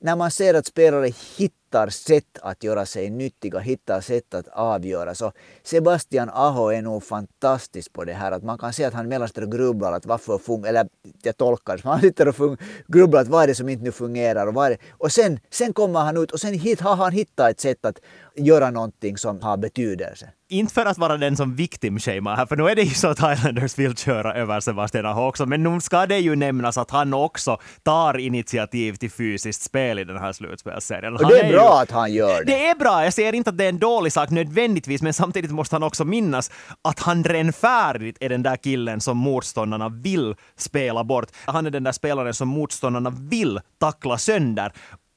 när 0.00 0.16
man 0.16 0.30
ser 0.30 0.54
att 0.54 0.66
spelare 0.66 1.12
hittar 1.36 1.59
sätt 1.90 2.38
att 2.42 2.64
göra 2.64 2.86
sig 2.86 3.10
nyttiga, 3.10 3.58
hittar 3.58 4.00
sätt 4.00 4.34
att 4.34 4.48
avgöra. 4.48 5.14
Så 5.14 5.32
Sebastian 5.62 6.28
Aho 6.28 6.68
är 6.68 6.82
nog 6.82 7.04
fantastisk 7.04 7.92
på 7.92 8.04
det 8.04 8.12
här. 8.12 8.32
Att 8.32 8.42
man 8.42 8.58
kan 8.58 8.72
se 8.72 8.84
att 8.84 8.94
han 8.94 9.08
mellanstör 9.08 9.42
och 9.42 9.52
grubblar 9.52 9.92
att 9.92 10.06
varför 10.06 10.38
fungerar, 10.38 10.68
eller 10.68 10.88
jag 11.22 11.36
tolkar 11.36 11.76
det 11.76 11.82
han 11.84 12.00
sitter 12.00 12.28
och 12.28 12.58
grubblar 12.88 13.20
att 13.20 13.28
vad 13.28 13.42
är 13.42 13.46
det 13.46 13.54
som 13.54 13.68
inte 13.68 13.84
nu 13.84 13.92
fungerar 13.92 14.46
och 14.46 14.54
vad 14.54 14.66
är 14.66 14.70
det? 14.70 14.78
Och 14.90 15.12
sen, 15.12 15.40
sen 15.50 15.72
kommer 15.72 16.00
han 16.00 16.16
ut 16.16 16.30
och 16.30 16.40
sen 16.40 16.54
hit, 16.54 16.80
har 16.80 16.96
han 16.96 17.12
hittat 17.12 17.50
ett 17.50 17.60
sätt 17.60 17.84
att 17.84 17.98
göra 18.36 18.70
någonting 18.70 19.18
som 19.18 19.40
har 19.40 19.56
betydelse. 19.56 20.28
Inte 20.48 20.74
för 20.74 20.86
att 20.86 20.98
vara 20.98 21.16
den 21.16 21.36
som 21.36 21.56
victim-shamear 21.56 22.36
här, 22.36 22.46
för 22.46 22.56
nu 22.56 22.68
är 22.68 22.76
det 22.76 22.82
ju 22.82 22.94
så 22.94 23.08
att 23.08 23.18
Highlanders 23.18 23.78
vill 23.78 23.96
köra 23.96 24.34
över 24.34 24.60
Sebastian 24.60 25.06
Aho 25.06 25.28
också, 25.28 25.46
men 25.46 25.62
nu 25.62 25.80
ska 25.80 26.06
det 26.06 26.18
ju 26.18 26.36
nämnas 26.36 26.78
att 26.78 26.90
han 26.90 27.14
också 27.14 27.58
tar 27.82 28.18
initiativ 28.18 28.94
till 28.94 29.10
fysiskt 29.10 29.62
spel 29.62 29.98
i 29.98 30.04
den 30.04 30.16
här 30.16 30.32
slutspelsserien. 30.32 31.14
Det 31.14 31.40
är, 31.40 31.44
är 31.44 31.59
bra 31.60 31.76
ju, 31.76 31.82
att 31.82 31.90
han 31.90 32.12
gör 32.12 32.44
det. 32.44 32.52
Det 32.52 32.66
är 32.66 32.74
bra, 32.74 33.04
jag 33.04 33.14
säger 33.14 33.32
inte 33.32 33.50
att 33.50 33.58
det 33.58 33.64
är 33.64 33.68
en 33.68 33.78
dålig 33.78 34.12
sak 34.12 34.30
nödvändigtvis, 34.30 35.02
men 35.02 35.12
samtidigt 35.12 35.50
måste 35.50 35.74
han 35.74 35.82
också 35.82 36.04
minnas 36.04 36.50
att 36.82 37.00
han 37.00 37.24
redan 37.24 37.52
färdigt 37.52 38.16
är 38.20 38.28
den 38.28 38.42
där 38.42 38.56
killen 38.56 39.00
som 39.00 39.16
motståndarna 39.16 39.88
vill 39.88 40.34
spela 40.56 41.04
bort. 41.04 41.28
Han 41.44 41.66
är 41.66 41.70
den 41.70 41.84
där 41.84 41.92
spelaren 41.92 42.34
som 42.34 42.48
motståndarna 42.48 43.10
vill 43.10 43.60
tackla 43.80 44.18
sönder. 44.18 44.72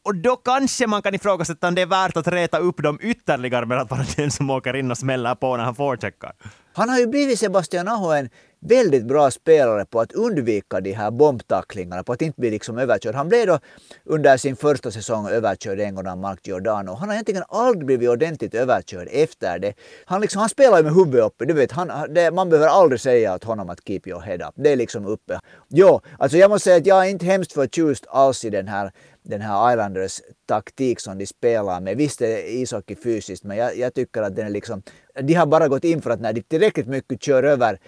Och 0.05 0.15
då 0.15 0.35
kanske 0.35 0.87
man 0.87 1.01
kan 1.01 1.15
ifrågasätta 1.15 1.67
om 1.67 1.75
det 1.75 1.81
är 1.81 1.85
värt 1.85 2.17
att 2.17 2.27
reta 2.27 2.57
upp 2.57 2.83
dem 2.83 2.99
ytterligare 3.01 3.65
med 3.65 3.77
att 3.77 3.91
vara 3.91 4.05
den 4.15 4.31
som 4.31 4.49
åker 4.49 4.75
in 4.75 4.91
och 4.91 4.97
smäller 4.97 5.35
på 5.35 5.57
när 5.57 5.63
han 5.63 5.75
forecheckar. 5.75 6.33
Han 6.73 6.89
har 6.89 6.99
ju 6.99 7.07
blivit 7.07 7.39
Sebastian 7.39 7.87
Aho 7.87 8.11
en 8.11 8.29
väldigt 8.59 9.05
bra 9.05 9.31
spelare 9.31 9.85
på 9.85 9.99
att 9.99 10.11
undvika 10.11 10.81
de 10.81 10.91
här 10.91 11.11
bombtacklingarna, 11.11 12.03
på 12.03 12.13
att 12.13 12.21
inte 12.21 12.41
bli 12.41 12.49
liksom 12.49 12.77
överkörd. 12.77 13.15
Han 13.15 13.29
blev 13.29 13.47
då 13.47 13.59
under 14.05 14.37
sin 14.37 14.55
första 14.55 14.91
säsong 14.91 15.27
överkörd 15.27 15.79
en 15.79 15.95
gång 15.95 16.07
av 16.07 16.17
Mark 16.17 16.47
Giordano. 16.47 16.93
Han 16.93 17.09
har 17.09 17.13
egentligen 17.13 17.43
aldrig 17.47 17.85
blivit 17.85 18.09
ordentligt 18.09 18.55
överkörd 18.55 19.07
efter 19.11 19.59
det. 19.59 19.73
Han, 20.05 20.21
liksom, 20.21 20.39
han 20.39 20.49
spelar 20.49 20.77
ju 20.77 20.83
med 20.83 20.93
huvudet 20.93 21.25
uppe. 21.25 21.45
Du 21.45 21.53
vet, 21.53 21.71
han, 21.71 22.13
det, 22.13 22.31
man 22.31 22.49
behöver 22.49 22.69
aldrig 22.69 23.01
säga 23.01 23.35
åt 23.35 23.43
honom 23.43 23.69
att 23.69 23.87
keep 23.87 24.01
your 24.05 24.21
head 24.21 24.47
up. 24.47 24.53
Det 24.55 24.71
är 24.71 24.75
liksom 24.75 25.05
uppe. 25.05 25.39
Jo, 25.69 26.01
alltså 26.19 26.37
jag 26.37 26.49
måste 26.49 26.63
säga 26.63 26.77
att 26.77 26.85
jag 26.85 27.05
är 27.05 27.09
inte 27.09 27.25
hemskt 27.25 27.53
förtjust 27.53 28.05
alls 28.09 28.45
i 28.45 28.49
den 28.49 28.67
här 28.67 28.91
den 29.23 29.41
här 29.41 29.73
Islanders 29.73 30.21
taktik 30.45 30.99
som 30.99 31.17
de 31.17 31.25
spelar 31.25 31.81
med. 31.81 31.97
Visst 31.97 32.21
är 32.21 32.61
ishockey 32.61 32.95
fysiskt, 32.95 33.43
men 33.43 33.57
jag, 33.57 33.77
jag, 33.77 33.93
tycker 33.93 34.21
att 34.21 34.35
den 34.35 34.45
är 34.45 34.49
liksom... 34.49 34.83
De 35.21 35.33
har 35.33 35.45
bara 35.45 35.67
gått 35.67 35.83
in 35.83 36.01
för 36.01 36.09
att 36.09 36.21
när 36.21 36.33
de 36.33 36.41
tillräckligt 36.41 36.87
mycket 36.87 37.23
kör 37.23 37.43
över 37.43 37.79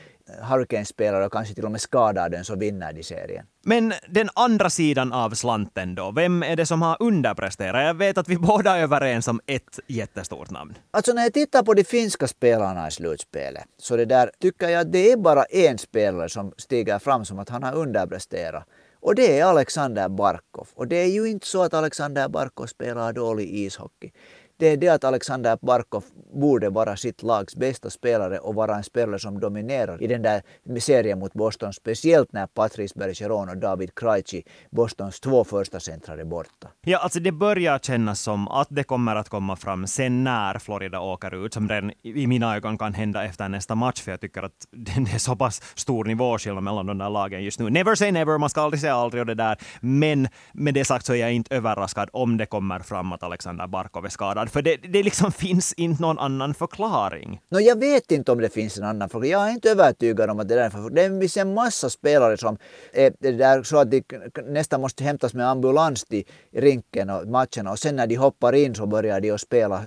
Hurricanes-spelare 0.42 1.26
och 1.26 1.32
kanske 1.32 1.56
till 1.56 1.66
och 1.66 1.72
med 1.72 1.82
skadar 1.82 2.30
den 2.30 2.46
så 2.46 2.56
vinner 2.56 2.94
de 2.94 3.04
serien. 3.04 3.46
Men 3.64 3.94
den 4.10 4.30
andra 4.36 4.70
sidan 4.70 5.14
av 5.14 5.30
slanten 5.30 5.96
då, 5.96 6.12
vem 6.12 6.44
är 6.44 6.56
det 6.56 6.66
som 6.66 6.82
har 6.82 6.98
underpresterat? 7.00 7.86
Jag 7.86 7.94
vet 7.94 8.18
att 8.18 8.30
vi 8.30 8.38
båda 8.52 8.78
är 8.78 8.82
överens 8.82 9.28
om 9.28 9.40
ett 9.46 9.80
jättestort 9.88 10.50
namn. 10.50 10.78
Alltså 10.92 11.14
när 11.14 11.24
jag 11.24 11.34
tittar 11.34 11.64
på 11.64 11.74
de 11.74 11.84
finska 11.84 12.28
spelarna 12.28 12.88
i 12.88 12.92
slutspelet 12.92 13.64
så 13.78 13.98
det 13.98 14.06
där 14.06 14.32
tycker 14.40 14.70
jag 14.70 14.88
det 14.88 15.12
är 15.12 15.18
bara 15.18 15.44
en 15.44 15.78
spelare 15.78 16.30
som 16.30 16.54
stiger 16.58 17.00
fram 17.00 17.26
som 17.26 17.40
att 17.40 17.50
han 17.50 17.64
har 17.64 17.76
underpresterat. 17.76 18.68
Och 19.00 19.16
det 19.16 19.40
är 19.40 19.46
Alexander 19.46 20.10
Barkov. 20.10 20.68
Och 20.76 20.88
det 20.88 20.96
är 20.96 21.08
ju 21.08 21.30
inte 21.30 21.48
så 21.48 21.64
att 21.64 21.74
Alexander 21.74 22.30
Barkov 22.30 22.66
spelar 22.66 23.14
dålig 23.14 23.50
ishockey 23.50 24.12
det 24.58 24.68
är 24.68 24.78
det 24.78 24.90
att 24.90 25.04
Alexander 25.04 25.58
Barkov 25.62 26.04
borde 26.34 26.70
vara 26.70 26.98
sitt 26.98 27.24
lags 27.24 27.56
bästa 27.56 27.90
spelare 27.90 28.40
och 28.40 28.56
vara 28.56 28.76
en 28.76 28.84
spelare 28.84 29.20
som 29.20 29.40
dominerar 29.40 30.04
i 30.04 30.08
den 30.08 30.22
där 30.22 30.42
serien 30.80 31.20
mot 31.20 31.34
Boston. 31.34 31.74
Speciellt 31.74 32.34
när 32.34 32.48
Patrice 32.48 32.96
Bergeron 32.96 33.50
och 33.50 33.58
David 33.58 33.96
Krejci, 33.96 34.44
Bostons 34.72 35.20
två 35.20 35.44
första 35.44 35.80
centrar, 35.80 36.18
är 36.18 36.26
borta. 36.26 36.68
Ja, 36.82 36.98
alltså 36.98 37.20
det 37.20 37.32
börjar 37.32 37.80
kännas 37.80 38.20
som 38.20 38.48
att 38.48 38.68
det 38.72 38.84
kommer 38.84 39.16
att 39.16 39.30
komma 39.30 39.56
fram 39.56 39.88
sen 39.88 40.24
när 40.24 40.60
Florida 40.60 41.00
åker 41.00 41.46
ut, 41.46 41.54
som 41.54 41.70
redan 41.70 41.92
i 42.04 42.28
mina 42.28 42.56
ögon 42.56 42.78
kan 42.78 42.94
hända 42.94 43.24
efter 43.24 43.50
nästa 43.50 43.76
match, 43.76 44.02
för 44.02 44.12
jag 44.12 44.22
tycker 44.22 44.44
att 44.44 44.52
det 44.72 45.14
är 45.14 45.18
så 45.18 45.36
pass 45.36 45.62
stor 45.76 46.06
nivåskillnad 46.06 46.64
mellan 46.64 46.86
de 46.86 46.98
där 46.98 47.10
lagen 47.10 47.44
just 47.44 47.60
nu. 47.60 47.70
Never 47.70 47.96
say 47.96 48.12
never, 48.12 48.38
man 48.38 48.50
ska 48.50 48.62
aldrig 48.62 48.82
säga 48.82 48.96
aldrig 48.96 49.22
och 49.22 49.28
det 49.28 49.36
där. 49.36 49.58
Men 49.80 50.28
med 50.54 50.74
det 50.74 50.86
sagt 50.86 51.06
så 51.06 51.14
är 51.14 51.18
jag 51.18 51.34
inte 51.34 51.56
överraskad 51.56 52.10
om 52.14 52.38
det 52.38 52.46
kommer 52.46 52.80
fram 52.80 53.12
att 53.12 53.24
Alexander 53.24 53.68
Barkov 53.68 54.06
är 54.06 54.10
skadad 54.10 54.45
skadad? 54.48 54.52
För 54.52 54.62
det, 54.62 54.94
det 54.94 55.04
liksom 55.04 55.32
finns 55.46 55.74
inte 55.74 56.02
någon 56.02 56.20
annan 56.20 56.54
förklaring. 56.54 57.42
No, 57.50 57.60
jag 57.60 57.80
vet 57.80 58.12
inte 58.12 58.32
om 58.32 58.42
det 58.42 58.54
finns 58.54 58.78
en 58.78 58.84
annan 58.84 59.10
förklaring. 59.10 59.32
Jag 59.32 59.50
är 59.50 59.54
inte 59.54 59.72
övertygad 59.72 60.30
om 60.30 60.40
att 60.40 60.48
det 60.48 60.54
är 60.54 60.60
därför. 60.60 60.90
Det 60.90 61.20
finns 61.20 61.38
en 61.38 61.54
massa 61.54 61.90
spelare 61.90 62.38
som 62.38 62.58
eh, 62.94 63.14
är 63.22 63.32
där 63.32 63.64
så 63.64 63.78
att 63.78 63.92
de 63.92 64.04
nästan 64.46 64.82
måste 64.82 65.04
hämtas 65.04 65.34
med 65.34 65.48
ambulans 65.48 66.06
till 66.06 66.24
rinken 66.54 67.10
och 67.10 67.28
matcherna 67.28 67.72
och 67.72 67.80
sen 67.80 67.96
när 67.96 68.08
de 68.08 68.16
hoppar 68.16 68.54
in 68.56 68.76
så 68.76 68.86
börjar 68.86 69.22
de 69.22 69.32
att 69.32 69.42
spela 69.42 69.86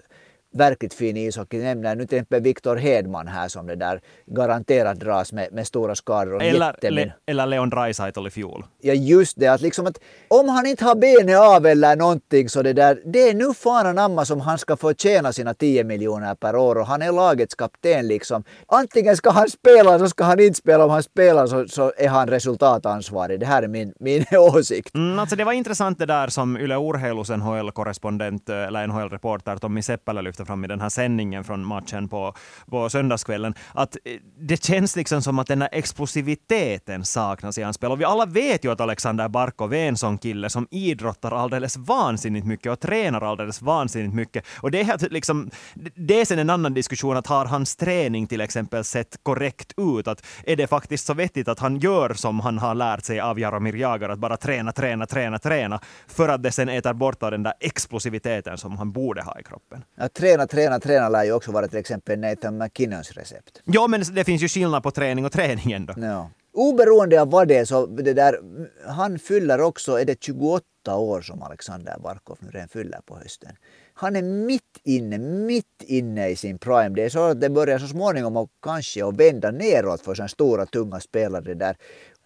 verkligt 0.55 0.95
fin 0.95 1.17
ishockey. 1.17 1.59
Nämner 1.59 1.97
nu 1.97 2.07
till 2.07 2.19
exempel 2.19 2.43
Viktor 2.43 2.76
Hedman 2.76 3.28
här 3.28 3.49
som 3.49 3.67
det 3.67 3.76
där 3.76 4.00
garanterat 4.26 5.00
dras 5.00 5.33
med, 5.33 5.52
med 5.52 5.67
stora 5.67 5.95
skador. 5.95 6.35
Och 6.35 6.43
eller, 6.43 6.90
le, 6.90 7.12
eller 7.26 7.47
Leon 7.47 7.71
Draisaitl 7.71 8.26
i 8.26 8.31
fjol. 8.31 8.64
Ja 8.81 8.93
just 8.93 9.40
det, 9.40 9.47
att 9.47 9.61
liksom 9.61 9.87
att 9.87 10.00
om 10.28 10.49
han 10.49 10.67
inte 10.67 10.85
har 10.85 10.95
benet 10.95 11.38
av 11.38 11.67
eller 11.67 11.97
någonting 11.97 12.49
så 12.49 12.62
det 12.62 12.73
där, 12.73 13.00
det 13.05 13.28
är 13.28 13.35
nu 13.35 13.55
faran 13.55 13.99
amma 13.99 14.25
som 14.25 14.40
han 14.40 14.59
ska 14.59 14.76
få 14.76 14.95
tjäna 14.95 15.33
sina 15.33 15.55
10 15.55 15.85
miljoner 15.85 16.35
per 16.35 16.57
år 16.57 16.78
och 16.78 16.87
han 16.87 17.02
är 17.02 17.12
lagets 17.12 17.55
kapten 17.55 18.07
liksom. 18.09 18.45
Antingen 18.67 19.17
ska 19.17 19.31
han 19.31 19.49
spela 19.49 19.99
så 19.99 20.09
ska 20.09 20.25
han 20.25 20.40
inte 20.40 20.59
spela. 20.59 20.85
Om 20.85 20.90
han 20.90 21.02
spelar 21.02 21.47
så, 21.47 21.69
så 21.69 21.93
är 21.97 22.09
han 22.09 22.28
resultatansvarig. 22.28 23.40
Det 23.40 23.47
här 23.47 23.62
är 23.62 23.69
min, 23.69 23.95
min 24.00 24.25
åsikt. 24.33 24.95
Mm, 24.95 25.19
alltså 25.19 25.37
det 25.37 25.45
var 25.45 25.52
intressant 25.52 25.99
det 25.99 26.07
där 26.07 26.28
som 26.28 26.57
Yle 26.57 26.75
Urheilus 26.75 27.31
NHL-korrespondent 27.31 28.49
eller 28.49 28.87
NHL-reporter 28.87 29.57
Tommy 29.57 29.83
Seppälä 29.83 30.23
lyfte 30.23 30.38
fram 30.45 30.64
i 30.64 30.68
den 30.68 30.80
här 30.80 30.88
sändningen 30.88 31.45
från 31.45 31.64
matchen 31.64 32.09
på, 32.09 32.35
på 32.66 32.90
söndagskvällen, 32.90 33.54
att 33.75 33.97
eh, 34.04 34.12
det 34.38 34.64
känns 34.64 34.97
liksom 34.97 35.23
som 35.23 35.38
att 35.38 35.47
den 35.47 35.62
här 35.62 35.68
explosiviteten 35.73 37.04
saknas 37.04 37.59
i 37.59 37.62
hans 37.62 37.76
spel. 37.76 37.90
Och 37.90 38.00
vi 38.00 38.04
alla 38.04 38.26
vet 38.26 38.64
ju 38.64 38.73
att 38.73 38.80
Alexander 38.80 39.28
Barkov 39.28 39.75
är 39.75 39.88
en 39.88 39.97
sån 39.97 40.18
kille 40.18 40.50
som 40.50 40.68
idrottar 40.71 41.33
alldeles 41.33 41.76
vansinnigt 41.76 42.47
mycket 42.47 42.73
och 42.73 42.80
tränar 42.80 43.21
alldeles 43.21 43.62
vansinnigt 43.62 44.14
mycket. 44.14 44.47
Och 44.61 44.71
det 44.71 44.80
är 44.80 45.11
liksom, 45.11 45.50
det 45.95 46.21
är 46.21 46.25
sen 46.25 46.38
en 46.38 46.50
annan 46.50 46.75
diskussion 46.75 47.16
att 47.16 47.26
har 47.26 47.45
hans 47.45 47.76
träning 47.76 48.26
till 48.26 48.40
exempel 48.40 48.85
sett 48.85 49.16
korrekt 49.23 49.73
ut? 49.76 50.09
Att 50.09 50.26
är 50.45 50.57
det 50.57 50.66
faktiskt 50.66 51.07
så 51.07 51.14
vettigt 51.14 51.49
att 51.49 51.59
han 51.59 51.78
gör 51.78 52.14
som 52.14 52.40
han 52.40 52.59
har 52.59 52.75
lärt 52.75 53.04
sig 53.04 53.21
av 53.21 53.38
Jaromir 53.40 53.76
Jagr, 53.76 54.09
att 54.09 54.18
bara 54.18 54.37
träna, 54.37 54.73
träna, 54.73 55.07
träna, 55.07 55.38
träna, 55.38 55.80
för 56.07 56.28
att 56.28 56.42
det 56.42 56.52
sen 56.52 56.68
äter 56.68 56.92
bort 56.92 57.23
av 57.23 57.30
den 57.30 57.42
där 57.42 57.54
explosiviteten 57.61 58.59
som 58.59 58.78
han 58.78 58.92
borde 58.92 59.23
ha 59.23 59.40
i 59.40 59.42
kroppen? 59.42 59.85
Ja, 59.97 60.09
träna, 60.28 60.47
träna, 60.47 60.80
träna 60.80 61.08
lär 61.08 61.25
ju 61.25 61.32
också 61.32 61.52
vara 61.52 61.68
till 61.68 61.78
exempel 61.78 62.18
Nathan 62.18 62.58
McKinnons 62.58 63.12
recept. 63.12 63.62
Ja, 63.64 63.87
men 63.87 64.02
det 64.12 64.25
finns 64.25 64.42
ju 64.42 64.49
skillnad 64.49 64.82
på 64.82 64.90
träning 64.90 65.25
och 65.25 65.32
träning 65.32 65.73
ändå. 65.73 65.94
Ja. 65.97 66.30
Oberoende 66.52 67.23
av 67.23 67.30
vad 67.30 67.49
det 67.49 67.56
är 67.56 67.64
så 67.64 67.87
det 67.87 68.12
där, 68.12 68.38
han 68.87 69.18
fyller 69.18 69.61
också, 69.61 70.00
är 70.00 70.04
det 70.04 70.23
28 70.23 70.64
år 70.97 71.20
som 71.20 71.42
Alexander 71.42 71.99
Barkov 71.99 72.38
nu 72.40 72.50
redan 72.50 72.68
fyller 72.68 73.00
på 73.06 73.16
hösten. 73.16 73.52
Han 73.94 74.16
är 74.16 74.23
mitt 74.23 74.62
inne, 74.85 75.18
mitt 75.18 75.82
inne 75.87 76.28
i 76.28 76.37
sin 76.37 76.58
prime. 76.58 76.88
Det 76.88 77.04
är 77.04 77.08
så 77.08 77.25
att 77.25 77.40
det 77.40 77.50
börjar 77.50 77.78
så 77.78 77.87
småningom 77.87 78.37
och 78.37 78.50
kanske 78.62 79.06
att 79.06 79.16
vända 79.16 79.50
neråt 79.50 80.00
för 80.00 80.14
sådana 80.14 80.28
stora 80.28 80.66
tunga 80.66 81.00
spelare 81.00 81.54
där. 81.54 81.76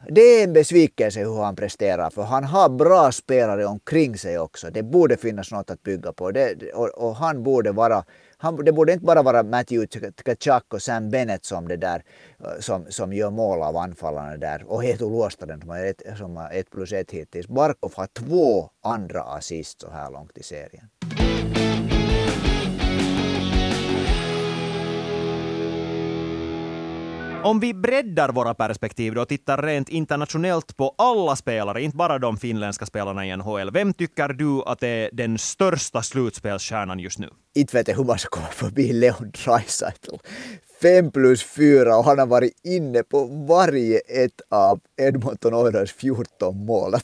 Det 0.08 0.20
är 0.20 0.44
en 0.44 0.52
besvikelse 0.52 1.20
hur 1.20 1.42
han 1.42 1.56
presterar 1.56 2.10
för 2.10 2.22
han 2.22 2.44
har 2.44 2.68
bra 2.68 3.12
spelare 3.12 3.66
omkring 3.66 4.18
sig 4.18 4.38
också. 4.38 4.70
Det 4.70 4.82
borde 4.82 5.16
finnas 5.16 5.52
något 5.52 5.70
att 5.70 5.82
bygga 5.82 6.12
på 6.12 6.30
det, 6.30 6.72
och, 6.74 6.88
och 6.88 7.16
han 7.16 7.42
borde 7.42 7.72
vara 7.72 8.04
han, 8.36 8.64
det 8.64 8.72
borde 8.72 8.92
inte 8.92 9.04
bara 9.04 9.22
vara 9.22 9.42
Matthew 9.42 9.86
Tkachuk 10.12 10.74
och 10.74 10.82
Sam 10.82 11.10
Bennett 11.10 11.44
som 11.44 11.68
det 11.68 11.76
där 11.76 12.02
som, 12.60 12.86
som 12.88 13.12
gör 13.12 13.30
mål 13.30 13.62
av 13.62 13.76
anfallarna 13.76 14.36
där 14.36 14.64
och 14.66 14.84
Hetu 14.84 15.04
Luostaden 15.04 15.60
som 15.60 15.70
har 15.70 15.84
ett, 15.84 16.02
som 16.18 16.36
har 16.36 16.50
ett 16.50 16.70
plus 16.70 16.92
ett 16.92 17.10
hittills. 17.10 17.48
Barkov 17.48 17.92
har 17.94 18.06
två 18.06 18.70
andra 18.82 19.22
assist 19.22 19.80
så 19.80 19.90
här 19.90 20.10
långt 20.10 20.38
i 20.38 20.42
serien. 20.42 20.88
Om 27.44 27.60
vi 27.60 27.74
breddar 27.74 28.32
våra 28.32 28.54
perspektiv 28.54 29.18
och 29.18 29.28
tittar 29.28 29.62
rent 29.62 29.88
internationellt 29.88 30.76
på 30.76 30.94
alla 30.98 31.36
spelare, 31.36 31.82
inte 31.82 31.96
bara 31.96 32.18
de 32.18 32.36
finländska 32.36 32.86
spelarna 32.86 33.26
i 33.26 33.36
NHL. 33.36 33.70
Vem 33.70 33.94
tycker 33.94 34.28
du 34.28 34.62
att 34.66 34.82
är 34.82 35.10
den 35.12 35.38
största 35.38 36.02
slutspelsstjärnan 36.02 36.98
just 36.98 37.18
nu? 37.18 37.28
Inte 37.54 37.76
vet 37.76 37.88
jag 37.88 37.96
hur 37.96 38.04
man 38.04 38.18
ska 38.18 38.28
komma 38.28 38.46
förbi 38.46 38.92
Leon 38.92 39.32
Draisaitl. 39.44 40.14
Fem 40.82 41.10
plus 41.10 41.42
fyra 41.42 41.96
och 41.96 42.04
han 42.04 42.18
har 42.18 42.26
varit 42.26 42.60
inne 42.64 43.02
på 43.02 43.24
varje 43.48 43.98
ett 43.98 44.40
av 44.50 44.80
Edmonton 45.00 45.54
Oilers 45.54 45.92
14 45.92 46.66
mål. 46.66 46.94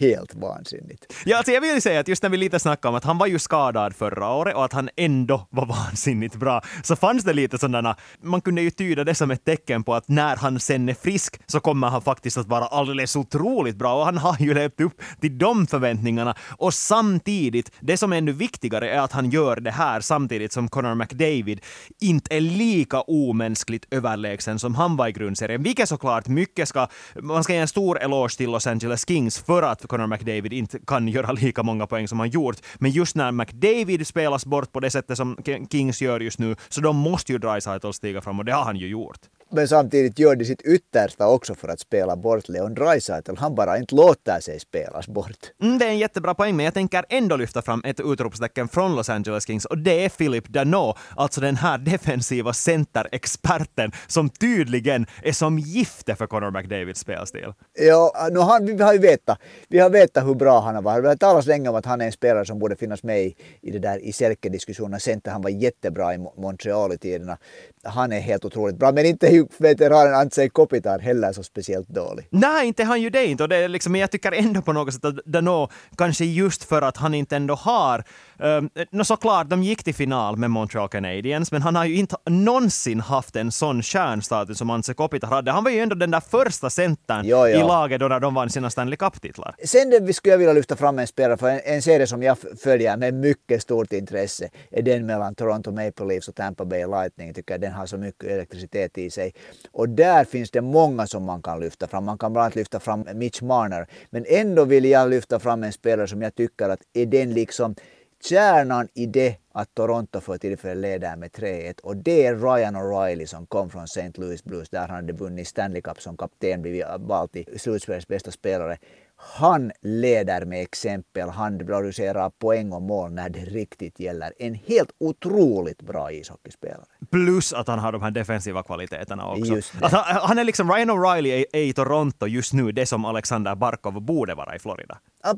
Helt 0.00 0.34
vansinnigt. 0.34 1.12
Ja, 1.24 1.36
alltså 1.36 1.52
jag 1.52 1.60
vill 1.60 1.82
säga 1.82 2.00
att 2.00 2.08
just 2.08 2.22
när 2.22 2.30
vi 2.30 2.36
lite 2.36 2.58
snackade 2.58 2.88
om 2.90 2.94
att 2.94 3.04
han 3.04 3.18
var 3.18 3.26
ju 3.26 3.38
skadad 3.38 3.96
förra 3.96 4.30
året 4.32 4.54
och 4.54 4.64
att 4.64 4.72
han 4.72 4.88
ändå 4.96 5.46
var 5.50 5.66
vansinnigt 5.90 6.36
bra, 6.36 6.62
så 6.82 6.96
fanns 6.96 7.24
det 7.24 7.32
lite 7.32 7.58
sådana, 7.58 7.96
man 8.22 8.40
kunde 8.40 8.62
ju 8.62 8.70
tyda 8.70 9.04
det 9.04 9.14
som 9.14 9.30
ett 9.30 9.44
tecken 9.44 9.84
på 9.84 9.94
att 9.94 10.08
när 10.08 10.36
han 10.36 10.60
sen 10.60 10.88
är 10.88 10.94
frisk 10.94 11.40
så 11.46 11.60
kommer 11.60 11.88
han 11.88 12.02
faktiskt 12.02 12.38
att 12.38 12.46
vara 12.46 12.64
alldeles 12.64 13.16
otroligt 13.16 13.76
bra 13.76 13.94
och 13.94 14.04
han 14.04 14.18
har 14.18 14.36
ju 14.40 14.54
levt 14.54 14.80
upp 14.80 15.02
till 15.20 15.38
de 15.38 15.66
förväntningarna. 15.66 16.34
Och 16.58 16.74
samtidigt, 16.74 17.72
det 17.80 17.96
som 17.96 18.12
är 18.12 18.16
ännu 18.16 18.32
viktigare 18.32 18.90
är 18.90 19.00
att 19.00 19.12
han 19.12 19.30
gör 19.30 19.56
det 19.56 19.70
här 19.70 20.00
samtidigt 20.00 20.52
som 20.52 20.68
Connor 20.68 20.94
McDavid 20.94 21.60
inte 22.00 22.36
är 22.36 22.40
lika 22.40 23.00
omänskligt 23.00 23.86
överlägsen 23.90 24.58
som 24.58 24.74
han 24.74 24.96
var 24.96 25.08
i 25.08 25.12
grundserien, 25.12 25.62
vilket 25.62 25.88
såklart 25.88 26.28
mycket 26.28 26.68
ska, 26.68 26.86
man 27.14 27.44
ska 27.44 27.52
ge 27.52 27.58
en 27.58 27.68
stor 27.68 28.02
eloge 28.02 28.36
till 28.36 28.50
Los 28.50 28.66
Angeles 28.66 29.08
Kings 29.08 29.38
för 29.38 29.62
att 29.62 29.89
Connor 29.90 30.06
McDavid 30.06 30.52
inte 30.52 30.78
kan 30.86 31.08
göra 31.08 31.32
lika 31.32 31.62
många 31.62 31.86
poäng 31.86 32.08
som 32.08 32.18
han 32.18 32.30
gjort. 32.30 32.56
Men 32.78 32.90
just 32.90 33.16
när 33.16 33.32
McDavid 33.32 34.06
spelas 34.06 34.46
bort 34.46 34.72
på 34.72 34.80
det 34.80 34.90
sättet 34.90 35.16
som 35.16 35.36
Kings 35.70 36.02
gör 36.02 36.20
just 36.20 36.38
nu, 36.38 36.56
så 36.68 36.80
då 36.80 36.92
måste 36.92 37.32
ju 37.32 37.38
Dreisaitl 37.38 37.90
stiga 37.90 38.20
fram 38.20 38.38
och 38.38 38.44
det 38.44 38.52
har 38.52 38.64
han 38.64 38.76
ju 38.76 38.88
gjort 38.88 39.18
men 39.52 39.68
samtidigt 39.68 40.18
gör 40.18 40.36
de 40.36 40.44
sitt 40.44 40.62
yttersta 40.62 41.28
också 41.28 41.54
för 41.54 41.68
att 41.68 41.80
spela 41.80 42.16
bort 42.16 42.48
Leon 42.48 42.74
Draisaitl. 42.74 43.36
Han 43.38 43.54
bara 43.54 43.78
inte 43.78 43.94
låter 43.94 44.40
sig 44.40 44.60
spelas 44.60 45.08
bort. 45.08 45.38
Mm, 45.62 45.78
det 45.78 45.84
är 45.84 45.88
en 45.88 45.98
jättebra 45.98 46.34
poäng, 46.34 46.56
men 46.56 46.64
jag 46.64 46.74
tänker 46.74 47.04
ändå 47.08 47.36
lyfta 47.36 47.62
fram 47.62 47.82
ett 47.84 48.00
utropstecken 48.00 48.68
från 48.68 48.96
Los 48.96 49.08
Angeles 49.08 49.46
Kings 49.46 49.64
och 49.64 49.78
det 49.78 50.04
är 50.04 50.08
Philip 50.08 50.48
Danault, 50.48 50.96
alltså 51.16 51.40
den 51.40 51.56
här 51.56 51.78
defensiva 51.78 52.52
centerexperten 52.52 53.92
som 54.06 54.28
tydligen 54.28 55.06
är 55.22 55.32
som 55.32 55.58
gifte 55.58 56.14
för 56.14 56.26
Connor 56.26 56.50
McDavids 56.50 57.00
spelstil. 57.00 57.52
Ja, 57.78 58.28
nu 58.32 58.38
har, 58.38 58.60
vi 58.60 58.82
har 58.82 58.92
ju 58.92 58.98
vetat, 58.98 59.38
vi 59.68 59.78
har 59.78 59.90
vetat 59.90 60.26
hur 60.26 60.34
bra 60.34 60.60
han 60.60 60.74
har 60.74 60.82
varit. 60.82 61.02
Det 61.02 61.08
har 61.08 61.16
talats 61.16 61.46
länge 61.46 61.68
om 61.68 61.74
att 61.74 61.86
han 61.86 62.00
är 62.00 62.06
en 62.06 62.12
spelare 62.12 62.44
som 62.44 62.58
borde 62.58 62.76
finnas 62.76 63.02
med 63.02 63.22
i, 63.22 63.36
i 63.60 63.70
det 63.70 63.78
där 63.78 63.98
i 63.98 64.12
Selke-diskussionen. 64.12 65.00
Center, 65.00 65.30
han 65.30 65.42
var 65.42 65.50
jättebra 65.50 66.14
i 66.14 66.18
Montreal 66.18 66.92
i 66.92 66.98
tiderna. 66.98 67.38
Han 67.82 68.12
är 68.12 68.20
helt 68.20 68.44
otroligt 68.44 68.76
bra, 68.76 68.92
men 68.92 69.06
inte 69.06 69.26
veteranen 69.58 70.14
Antsei 70.14 70.48
Kopitar 70.48 70.98
heller 70.98 71.32
så 71.32 71.42
speciellt 71.42 71.88
dålig. 71.88 72.26
Nej, 72.30 72.66
inte 72.66 72.84
han 72.84 73.02
ju 73.02 73.10
det 73.10 73.26
inte. 73.26 73.42
Och 73.42 73.48
det 73.48 73.56
är 73.56 73.68
liksom, 73.68 73.92
men 73.92 74.00
jag 74.00 74.10
tycker 74.10 74.32
ändå 74.32 74.62
på 74.62 74.72
något 74.72 74.94
sätt 74.94 75.04
att 75.04 75.24
Dano, 75.24 75.68
kanske 75.96 76.24
just 76.24 76.64
för 76.64 76.82
att 76.82 76.96
han 76.96 77.14
inte 77.14 77.36
ändå 77.36 77.54
har 77.54 78.04
Um, 78.42 78.70
no, 78.90 79.04
såklart, 79.04 79.48
de 79.48 79.62
gick 79.62 79.84
till 79.84 79.94
final 79.94 80.36
med 80.36 80.50
Montreal 80.50 80.88
Canadiens, 80.88 81.52
men 81.52 81.62
han 81.62 81.76
har 81.76 81.84
ju 81.84 81.96
inte 81.96 82.16
någonsin 82.26 83.00
haft 83.00 83.36
en 83.36 83.52
sån 83.52 83.82
stjärnstatus 83.82 84.58
som 84.58 84.70
Anse 84.70 84.94
Kopitar 84.94 85.28
hade. 85.28 85.50
Han 85.50 85.64
var 85.64 85.70
ju 85.70 85.78
ändå 85.78 85.94
den 85.94 86.10
där 86.10 86.20
första 86.20 86.70
centern 86.70 87.22
jo, 87.24 87.36
jo. 87.36 87.58
i 87.58 87.58
laget 87.58 88.00
då 88.00 88.08
när 88.08 88.20
de 88.20 88.34
vann 88.34 88.50
sina 88.50 88.70
Stanley 88.70 88.96
Cup-titlar. 88.96 89.54
Sen 89.64 89.90
det 89.90 90.12
skulle 90.12 90.32
jag 90.32 90.38
vilja 90.38 90.52
lyfta 90.52 90.76
fram 90.76 90.98
en 90.98 91.06
spelare, 91.06 91.36
för 91.36 91.48
en, 91.48 91.60
en 91.64 91.82
serie 91.82 92.06
som 92.06 92.22
jag 92.22 92.36
följer 92.62 92.96
med 92.96 93.14
mycket 93.14 93.62
stort 93.62 93.92
intresse 93.92 94.50
är 94.70 94.82
den 94.82 95.06
mellan 95.06 95.34
Toronto 95.34 95.70
Maple 95.70 96.06
Leafs 96.06 96.28
och 96.28 96.34
Tampa 96.34 96.64
Bay 96.64 96.86
Lightning. 96.86 97.26
Jag 97.26 97.36
tycker 97.36 97.58
den 97.58 97.72
har 97.72 97.86
så 97.86 97.96
mycket 97.96 98.24
elektricitet 98.24 98.98
i 98.98 99.10
sig. 99.10 99.32
Och 99.72 99.88
där 99.88 100.24
finns 100.24 100.50
det 100.50 100.60
många 100.60 101.06
som 101.06 101.24
man 101.24 101.42
kan 101.42 101.60
lyfta 101.60 101.86
fram. 101.86 102.04
Man 102.04 102.18
kan 102.18 102.32
bland 102.32 102.44
annat 102.44 102.56
lyfta 102.56 102.80
fram 102.80 103.06
Mitch 103.14 103.42
Marner. 103.42 103.86
Men 104.10 104.24
ändå 104.28 104.64
vill 104.64 104.84
jag 104.84 105.10
lyfta 105.10 105.38
fram 105.38 105.64
en 105.64 105.72
spelare 105.72 106.06
som 106.06 106.22
jag 106.22 106.34
tycker 106.34 106.68
att 106.68 106.80
är 106.92 107.06
den 107.06 107.34
liksom 107.34 107.74
kärnan 108.22 108.88
i 108.94 109.06
det 109.06 109.36
att 109.52 109.74
Toronto 109.74 110.20
för 110.20 110.38
tillfället 110.38 110.76
leder 110.76 111.16
med 111.16 111.30
3-1 111.30 111.80
och 111.80 111.96
det 111.96 112.26
är 112.26 112.34
Ryan 112.36 112.76
O'Reilly 112.76 113.26
som 113.26 113.46
kom 113.46 113.70
från 113.70 113.84
St. 113.84 114.12
Louis 114.14 114.44
Blues 114.44 114.68
där 114.70 114.80
han 114.80 114.90
hade 114.90 115.12
vunnit 115.12 115.48
Stanley 115.48 115.82
Cup 115.82 116.00
som 116.00 116.16
kapten, 116.16 116.62
blivit 116.62 116.84
vald 116.98 117.32
till 117.32 117.60
slutspelets 117.60 118.08
bästa 118.08 118.30
spelare. 118.30 118.78
Han 119.16 119.72
leder 119.80 120.44
med 120.44 120.62
exempel, 120.62 121.28
han 121.28 121.58
producerar 121.58 122.30
poäng 122.30 122.72
och 122.72 122.82
mål 122.82 123.12
när 123.12 123.28
det 123.28 123.38
riktigt 123.38 124.00
gäller. 124.00 124.32
En 124.38 124.54
helt 124.54 124.90
otroligt 125.00 125.82
bra 125.82 126.12
ishockeyspelare. 126.12 126.84
Plus 127.10 127.52
att 127.52 127.68
han 127.68 127.78
har 127.78 127.92
de 127.92 128.02
här 128.02 128.10
defensiva 128.10 128.62
kvaliteterna 128.62 129.26
också. 129.26 129.60
Han, 129.82 129.90
han, 130.04 130.38
är 130.38 130.44
liksom, 130.44 130.72
Ryan 130.72 130.90
O'Reilly 130.90 131.44
är, 131.52 131.60
i 131.60 131.72
Toronto 131.72 132.26
just 132.26 132.52
nu 132.52 132.72
det 132.72 132.86
som 132.86 133.04
Alexander 133.04 133.54
Barkov 133.54 134.00
borde 134.00 134.34
vara 134.34 134.56
i 134.56 134.58
Florida. 134.58 134.98
Ja, 135.22 135.34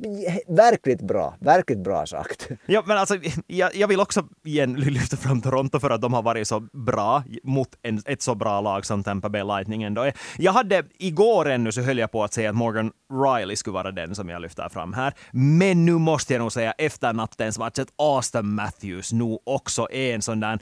verkligt 0.48 1.00
bra, 1.00 1.34
verkligt 1.40 1.78
bra 1.78 2.06
sagt. 2.06 2.48
Ja, 2.66 2.82
men 2.86 2.98
alltså, 2.98 3.16
jag, 3.46 3.76
jag 3.76 3.88
vill 3.88 4.00
också 4.00 4.24
igen 4.44 4.74
lyfta 4.74 5.16
fram 5.16 5.40
Toronto 5.40 5.80
för 5.80 5.90
att 5.90 6.00
de 6.00 6.12
har 6.12 6.22
varit 6.22 6.48
så 6.48 6.60
bra 6.60 7.22
mot 7.42 7.68
en, 7.82 8.02
ett 8.06 8.22
så 8.22 8.34
bra 8.34 8.60
lag 8.60 8.86
som 8.86 9.04
Tampa 9.04 9.28
Bay 9.28 9.44
Lightning 9.44 9.82
ändå 9.82 10.02
är. 10.02 10.14
Jag 10.38 10.52
hade 10.52 10.84
igår 10.98 11.48
ännu 11.48 11.72
så 11.72 11.80
höll 11.80 11.98
jag 11.98 12.10
på 12.10 12.24
att 12.24 12.32
säga 12.32 12.50
att 12.50 12.56
Morgan 12.56 12.92
Riley 13.12 13.56
skulle 13.56 13.72
skulle 13.72 13.84
vara 13.84 13.92
den 13.92 14.14
som 14.14 14.28
jag 14.28 14.42
lyfter 14.42 14.68
fram 14.68 14.92
här. 14.92 15.14
Men 15.32 15.84
nu 15.84 15.92
måste 15.92 16.34
jag 16.34 16.40
nog 16.40 16.52
säga 16.52 16.72
efter 16.78 17.12
nattens 17.12 17.58
match 17.58 17.78
att 17.78 17.88
Austin 17.96 18.54
Matthews 18.54 19.12
nog 19.12 19.42
också 19.44 19.88
är 19.90 20.14
en 20.14 20.22
sån 20.22 20.40
där, 20.40 20.58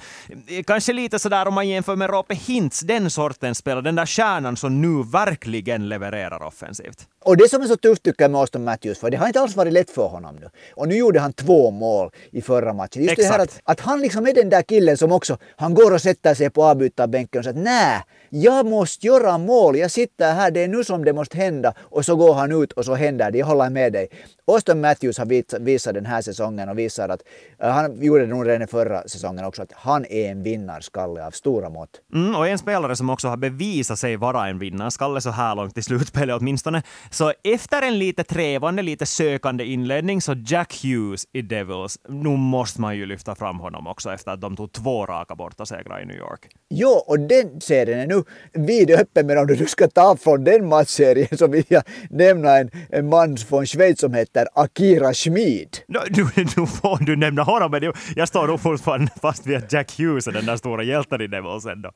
kanske 0.66 0.92
lite 0.92 1.18
sådär 1.18 1.48
om 1.48 1.54
man 1.54 1.68
jämför 1.68 1.96
med 1.96 2.10
Rope 2.10 2.34
Hintz, 2.34 2.80
den 2.80 3.10
sortens 3.10 3.58
spelare, 3.58 3.82
den 3.82 3.96
där 3.96 4.06
kärnan 4.06 4.56
som 4.56 4.80
nu 4.80 5.02
verkligen 5.02 5.88
levererar 5.88 6.42
offensivt. 6.42 7.08
Och 7.24 7.36
det 7.36 7.48
som 7.48 7.62
är 7.62 7.66
så 7.66 7.76
tufft 7.76 8.02
tycker 8.02 8.24
jag 8.24 8.30
med 8.30 8.40
Austin 8.40 8.64
Matthews, 8.64 8.98
för 9.00 9.09
det 9.10 9.16
har 9.16 9.26
inte 9.26 9.40
alls 9.40 9.56
varit 9.56 9.72
lätt 9.72 9.90
för 9.90 10.06
honom 10.06 10.36
nu. 10.36 10.48
Och 10.74 10.88
nu 10.88 10.96
gjorde 10.96 11.20
han 11.20 11.32
två 11.32 11.70
mål 11.70 12.10
i 12.32 12.42
förra 12.42 12.72
matchen. 12.72 13.02
Just 13.02 13.12
Exakt. 13.12 13.28
det 13.28 13.32
här 13.32 13.42
att, 13.42 13.60
att 13.64 13.80
han 13.80 14.00
liksom 14.00 14.26
är 14.26 14.34
den 14.34 14.48
där 14.50 14.62
killen 14.62 14.96
som 14.96 15.12
också, 15.12 15.38
han 15.56 15.74
går 15.74 15.94
och 15.94 16.00
sätter 16.00 16.34
sig 16.34 16.50
på 16.50 16.64
avbytarbänken 16.64 17.38
och 17.38 17.44
säger 17.44 17.58
att 17.58 17.64
nej, 17.64 18.02
jag 18.30 18.66
måste 18.66 19.06
göra 19.06 19.38
mål, 19.38 19.76
jag 19.76 19.90
sitter 19.90 20.32
här, 20.32 20.50
det 20.50 20.60
är 20.60 20.68
nu 20.68 20.84
som 20.84 21.04
det 21.04 21.12
måste 21.12 21.36
hända. 21.36 21.74
Och 21.78 22.04
så 22.04 22.16
går 22.16 22.34
han 22.34 22.62
ut 22.62 22.72
och 22.72 22.84
så 22.84 22.94
händer 22.94 23.30
det, 23.30 23.38
jag 23.38 23.46
håller 23.46 23.70
med 23.70 23.92
dig. 23.92 24.08
Austin 24.54 24.80
Matthews 24.80 25.18
har 25.18 25.58
visat 25.60 25.94
den 25.94 26.06
här 26.06 26.22
säsongen 26.22 26.68
och 26.68 26.78
visar 26.78 27.08
att, 27.08 27.22
han 27.58 28.02
gjorde 28.02 28.20
det 28.20 28.26
nog 28.26 28.48
redan 28.48 28.68
förra 28.68 29.08
säsongen 29.08 29.44
också, 29.44 29.62
att 29.62 29.72
han 29.72 30.04
är 30.04 30.30
en 30.30 30.42
vinnarskalle 30.42 31.26
av 31.26 31.30
stora 31.30 31.68
mått. 31.68 31.90
Mm, 32.14 32.34
och 32.36 32.48
en 32.48 32.58
spelare 32.58 32.96
som 32.96 33.10
också 33.10 33.28
har 33.28 33.36
bevisat 33.36 33.98
sig 33.98 34.16
vara 34.16 34.48
en 34.48 34.58
vinnarskalle 34.58 35.20
så 35.20 35.30
här 35.30 35.56
långt 35.56 35.78
i 35.78 35.82
slutspelet 35.82 36.36
åtminstone. 36.40 36.82
Så 37.10 37.32
efter 37.44 37.82
en 37.82 37.98
lite 37.98 38.24
trevande, 38.24 38.82
lite 38.82 39.06
sökande 39.06 39.64
inledning 39.64 40.22
så 40.22 40.34
Jack 40.46 40.80
Hughes 40.82 41.26
i 41.32 41.42
Devils, 41.42 41.98
nu 42.08 42.28
måste 42.28 42.80
man 42.80 42.96
ju 42.96 43.06
lyfta 43.06 43.34
fram 43.34 43.60
honom 43.60 43.86
också 43.86 44.12
efter 44.12 44.30
att 44.30 44.40
de 44.40 44.56
tog 44.56 44.72
två 44.72 45.06
raka 45.06 45.34
bortasegrar 45.34 46.02
i 46.02 46.06
New 46.06 46.16
York. 46.16 46.48
Jo, 46.70 46.88
och 46.88 47.20
den 47.20 47.60
serien 47.60 48.00
är 48.00 48.06
nu 48.06 48.22
vidöppen, 48.52 49.26
men 49.26 49.38
om 49.38 49.46
du 49.46 49.66
ska 49.66 49.88
ta 49.88 50.16
från 50.16 50.44
den 50.44 50.68
matchserien 50.68 51.38
så 51.38 51.46
vill 51.46 51.64
jag 51.68 51.82
nämna 52.10 52.58
en, 52.58 52.70
en 52.90 53.08
man 53.08 53.36
från 53.36 53.66
Schweiz 53.66 54.00
som 54.00 54.14
heter 54.40 54.62
Akira 54.62 55.14
Schmid. 55.14 55.78
No, 55.88 55.98
nu, 56.10 56.24
nu 56.36 56.66
får 56.66 57.04
du 57.04 57.16
nämna 57.16 57.42
honom, 57.42 57.70
men 57.70 57.92
jag 58.16 58.28
står 58.28 58.46
nog 58.46 58.60
fortfarande 58.60 59.12
fast 59.22 59.46
vid 59.46 59.56
att 59.56 59.72
Jack 59.72 59.98
Hughes 59.98 60.26
är 60.26 60.32
den 60.32 60.46
där 60.46 60.56
stora 60.56 60.82
hjälten 60.82 61.20
i 61.20 61.26
Devils 61.26 61.66
ändå. 61.66 61.90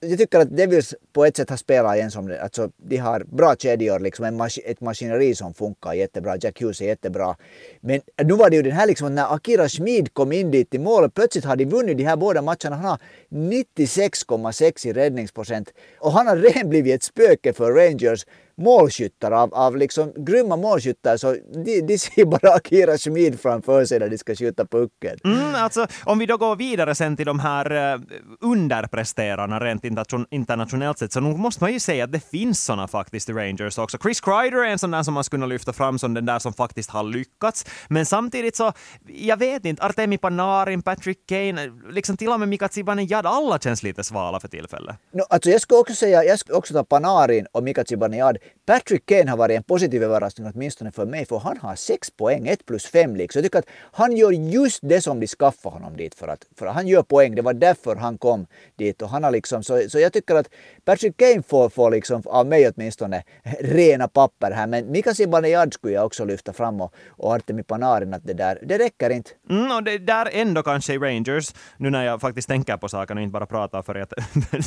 Jag 0.00 0.18
tycker 0.18 0.38
att 0.38 0.56
Devils 0.56 0.94
på 1.12 1.24
ett 1.24 1.36
sätt 1.36 1.50
har 1.50 1.56
spelat 1.56 1.96
igen 1.96 2.10
som 2.10 2.28
det, 2.28 2.42
alltså 2.42 2.70
de 2.88 2.96
har 2.96 3.24
bra 3.24 3.54
kedjor, 3.56 4.00
liksom 4.00 4.24
en 4.24 4.36
mas 4.36 4.58
ett 4.64 4.80
maskineri 4.80 5.34
som 5.34 5.54
funkar 5.54 5.92
jättebra. 5.92 6.36
Jack 6.40 6.60
Hughes 6.60 6.80
är 6.80 6.86
jättebra. 6.86 7.36
Men 7.80 8.00
nu 8.24 8.34
var 8.34 8.50
det 8.50 8.56
ju 8.56 8.62
den 8.62 8.72
här 8.72 8.86
liksom 8.86 9.14
när 9.14 9.34
Akira 9.34 9.68
Schmid 9.68 10.14
kom 10.14 10.32
in 10.32 10.50
dit 10.50 10.74
i 10.74 10.78
mål, 10.78 11.10
plötsligt 11.10 11.44
har 11.44 11.56
de 11.56 11.64
vunnit 11.64 11.98
de 11.98 12.04
här 12.04 12.16
båda 12.16 12.42
matcherna. 12.42 12.76
Han 12.76 12.84
har 12.84 12.98
96,6 13.30 14.86
i 14.86 14.92
räddningsprocent 14.92 15.72
och 15.98 16.12
han 16.12 16.26
har 16.26 16.36
redan 16.36 16.68
blivit 16.68 16.94
ett 16.94 17.02
spöke 17.02 17.52
för 17.52 17.72
Rangers 17.72 18.26
målskyttar 18.56 19.30
av, 19.30 19.54
av 19.54 19.76
liksom 19.76 20.12
grymma 20.16 20.56
målskyttar 20.56 21.16
så 21.16 21.36
de, 21.64 21.80
de 21.80 21.98
ser 21.98 22.24
bara 22.24 22.52
Akira 22.52 22.98
Schmid 22.98 23.40
framför 23.40 23.84
sig 23.84 23.98
när 23.98 24.08
de 24.08 24.18
ska 24.18 24.34
skjuta 24.34 24.66
pucken. 24.66 25.18
Mm, 25.24 25.54
alltså, 25.54 25.86
om 26.04 26.18
vi 26.18 26.26
då 26.26 26.36
går 26.36 26.56
vidare 26.56 26.94
sen 26.94 27.16
till 27.16 27.26
de 27.26 27.38
här 27.38 27.94
uh, 27.94 28.00
underpresterarna 28.40 29.60
rent 29.60 29.84
internationellt 30.30 30.98
sett 30.98 31.12
så 31.12 31.20
nog 31.20 31.38
måste 31.38 31.64
man 31.64 31.72
ju 31.72 31.80
säga 31.80 32.04
att 32.04 32.12
det 32.12 32.30
finns 32.30 32.64
såna 32.64 32.88
faktiskt 32.88 33.28
i 33.28 33.32
Rangers 33.32 33.78
också. 33.78 33.98
Chris 33.98 34.20
Kreider 34.20 34.58
är 34.58 34.70
en 34.70 34.78
sån 34.78 34.90
där 34.90 35.02
som 35.02 35.14
man 35.14 35.24
skulle 35.24 35.46
lyfta 35.46 35.72
fram 35.72 35.98
som 35.98 36.14
den 36.14 36.26
där 36.26 36.38
som 36.38 36.52
faktiskt 36.52 36.90
har 36.90 37.02
lyckats. 37.04 37.66
Men 37.88 38.06
samtidigt 38.06 38.56
så, 38.56 38.72
jag 39.06 39.36
vet 39.36 39.64
inte, 39.64 39.82
Artemi 39.82 40.18
Panarin, 40.18 40.82
Patrick 40.82 41.26
Kane, 41.26 41.72
liksom 41.90 42.16
till 42.16 42.28
och 42.28 42.40
med 42.40 42.48
Mika 42.48 42.68
Zibanejad, 42.68 43.26
alla 43.26 43.58
känns 43.58 43.82
lite 43.82 44.04
svala 44.04 44.40
för 44.40 44.48
tillfället. 44.48 44.96
No, 45.12 45.22
alltså 45.30 45.50
jag 45.50 45.60
skulle 45.60 45.80
också 45.80 45.94
säga, 45.94 46.24
jag 46.24 46.38
skulle 46.38 46.56
också 46.56 46.74
ta 46.74 46.84
Panarin 46.84 47.46
och 47.52 47.62
Mika 47.62 47.84
Zibanejad 47.84 48.38
Patrick 48.66 49.06
Kane 49.06 49.30
har 49.30 49.36
varit 49.36 49.56
en 49.56 49.62
positiv 49.62 50.02
överraskning 50.02 50.50
åtminstone 50.54 50.92
för 50.92 51.06
mig 51.06 51.26
för 51.26 51.38
han 51.38 51.58
har 51.58 51.74
sex 51.76 52.10
poäng, 52.10 52.48
ett 52.48 52.66
plus 52.66 52.86
fem 52.86 53.16
Så 53.16 53.38
Jag 53.38 53.44
tycker 53.44 53.58
att 53.58 53.66
han 53.92 54.16
gör 54.16 54.32
just 54.32 54.80
det 54.82 55.00
som 55.00 55.20
de 55.20 55.26
skaffade 55.26 55.74
honom 55.74 55.96
dit 55.96 56.14
för 56.14 56.28
att, 56.28 56.46
för 56.58 56.66
att 56.66 56.74
han 56.74 56.86
gör 56.86 57.02
poäng. 57.02 57.34
Det 57.34 57.42
var 57.42 57.54
därför 57.54 57.96
han 57.96 58.18
kom 58.18 58.46
dit 58.76 59.02
och 59.02 59.08
han 59.08 59.24
har 59.24 59.30
liksom 59.30 59.62
så, 59.62 59.82
så 59.88 59.98
jag 59.98 60.12
tycker 60.12 60.34
att 60.34 60.48
Patrick 60.84 61.16
Kane 61.16 61.42
får, 61.42 61.68
får 61.68 61.90
liksom 61.90 62.22
av 62.26 62.46
mig 62.46 62.68
åtminstone 62.68 63.22
rena 63.60 64.08
papper 64.08 64.50
här. 64.50 64.66
Men 64.66 64.90
Mika 64.90 65.14
Zibanejad 65.14 65.74
skulle 65.74 65.94
jag 65.94 66.06
också 66.06 66.24
lyfta 66.24 66.52
fram 66.52 66.80
och, 66.80 66.94
och 67.08 67.32
Artemi 67.32 67.62
Panarin 67.62 68.14
att 68.14 68.26
det 68.26 68.34
där, 68.34 68.58
det 68.62 68.78
räcker 68.78 69.10
inte. 69.10 69.30
Mm, 69.50 69.70
och 69.70 69.82
det 69.82 69.98
där 69.98 70.28
ändå 70.32 70.62
kanske 70.62 70.94
i 70.94 70.98
Rangers, 70.98 71.54
nu 71.76 71.90
när 71.90 72.04
jag 72.04 72.20
faktiskt 72.20 72.48
tänker 72.48 72.76
på 72.76 72.88
saken 72.88 73.16
och 73.16 73.22
inte 73.22 73.32
bara 73.32 73.46
pratar 73.46 73.82
för 73.82 73.94
att 73.94 74.12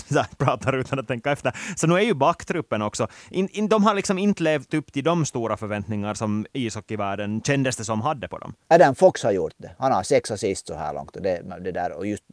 prata 0.38 0.60
pratar 0.60 0.80
utan 0.80 1.00
att 1.00 1.08
tänka 1.08 1.32
efter, 1.32 1.54
så 1.76 1.88
nu 1.88 1.96
är 1.96 2.02
ju 2.02 2.14
backtruppen 2.14 2.82
också, 2.82 3.08
in, 3.30 3.50
in, 3.52 3.69
de 3.70 3.84
har 3.84 3.94
liksom 3.94 4.18
inte 4.18 4.44
levt 4.44 4.74
upp 4.74 4.94
till 4.94 5.04
de 5.04 5.26
stora 5.26 5.58
förväntningar 5.58 6.14
som 6.14 6.46
ishockeyvärlden 6.54 7.42
kändes 7.42 7.76
det 7.76 7.86
som 7.86 8.02
hade 8.02 8.28
på 8.28 8.38
dem. 8.38 8.54
Adam 8.68 8.96
Fox 8.96 9.24
har 9.24 9.32
gjort 9.32 9.54
det. 9.58 9.72
Han 9.80 9.92
har 9.92 10.04
sex 10.04 10.32
assist 10.32 10.68
så 10.68 10.76
här 10.76 10.94
långt. 10.94 11.16
Och 11.16 11.22
det, 11.22 11.42
det 11.62 11.72
där, 11.72 11.92
och 11.92 12.08
just 12.08 12.24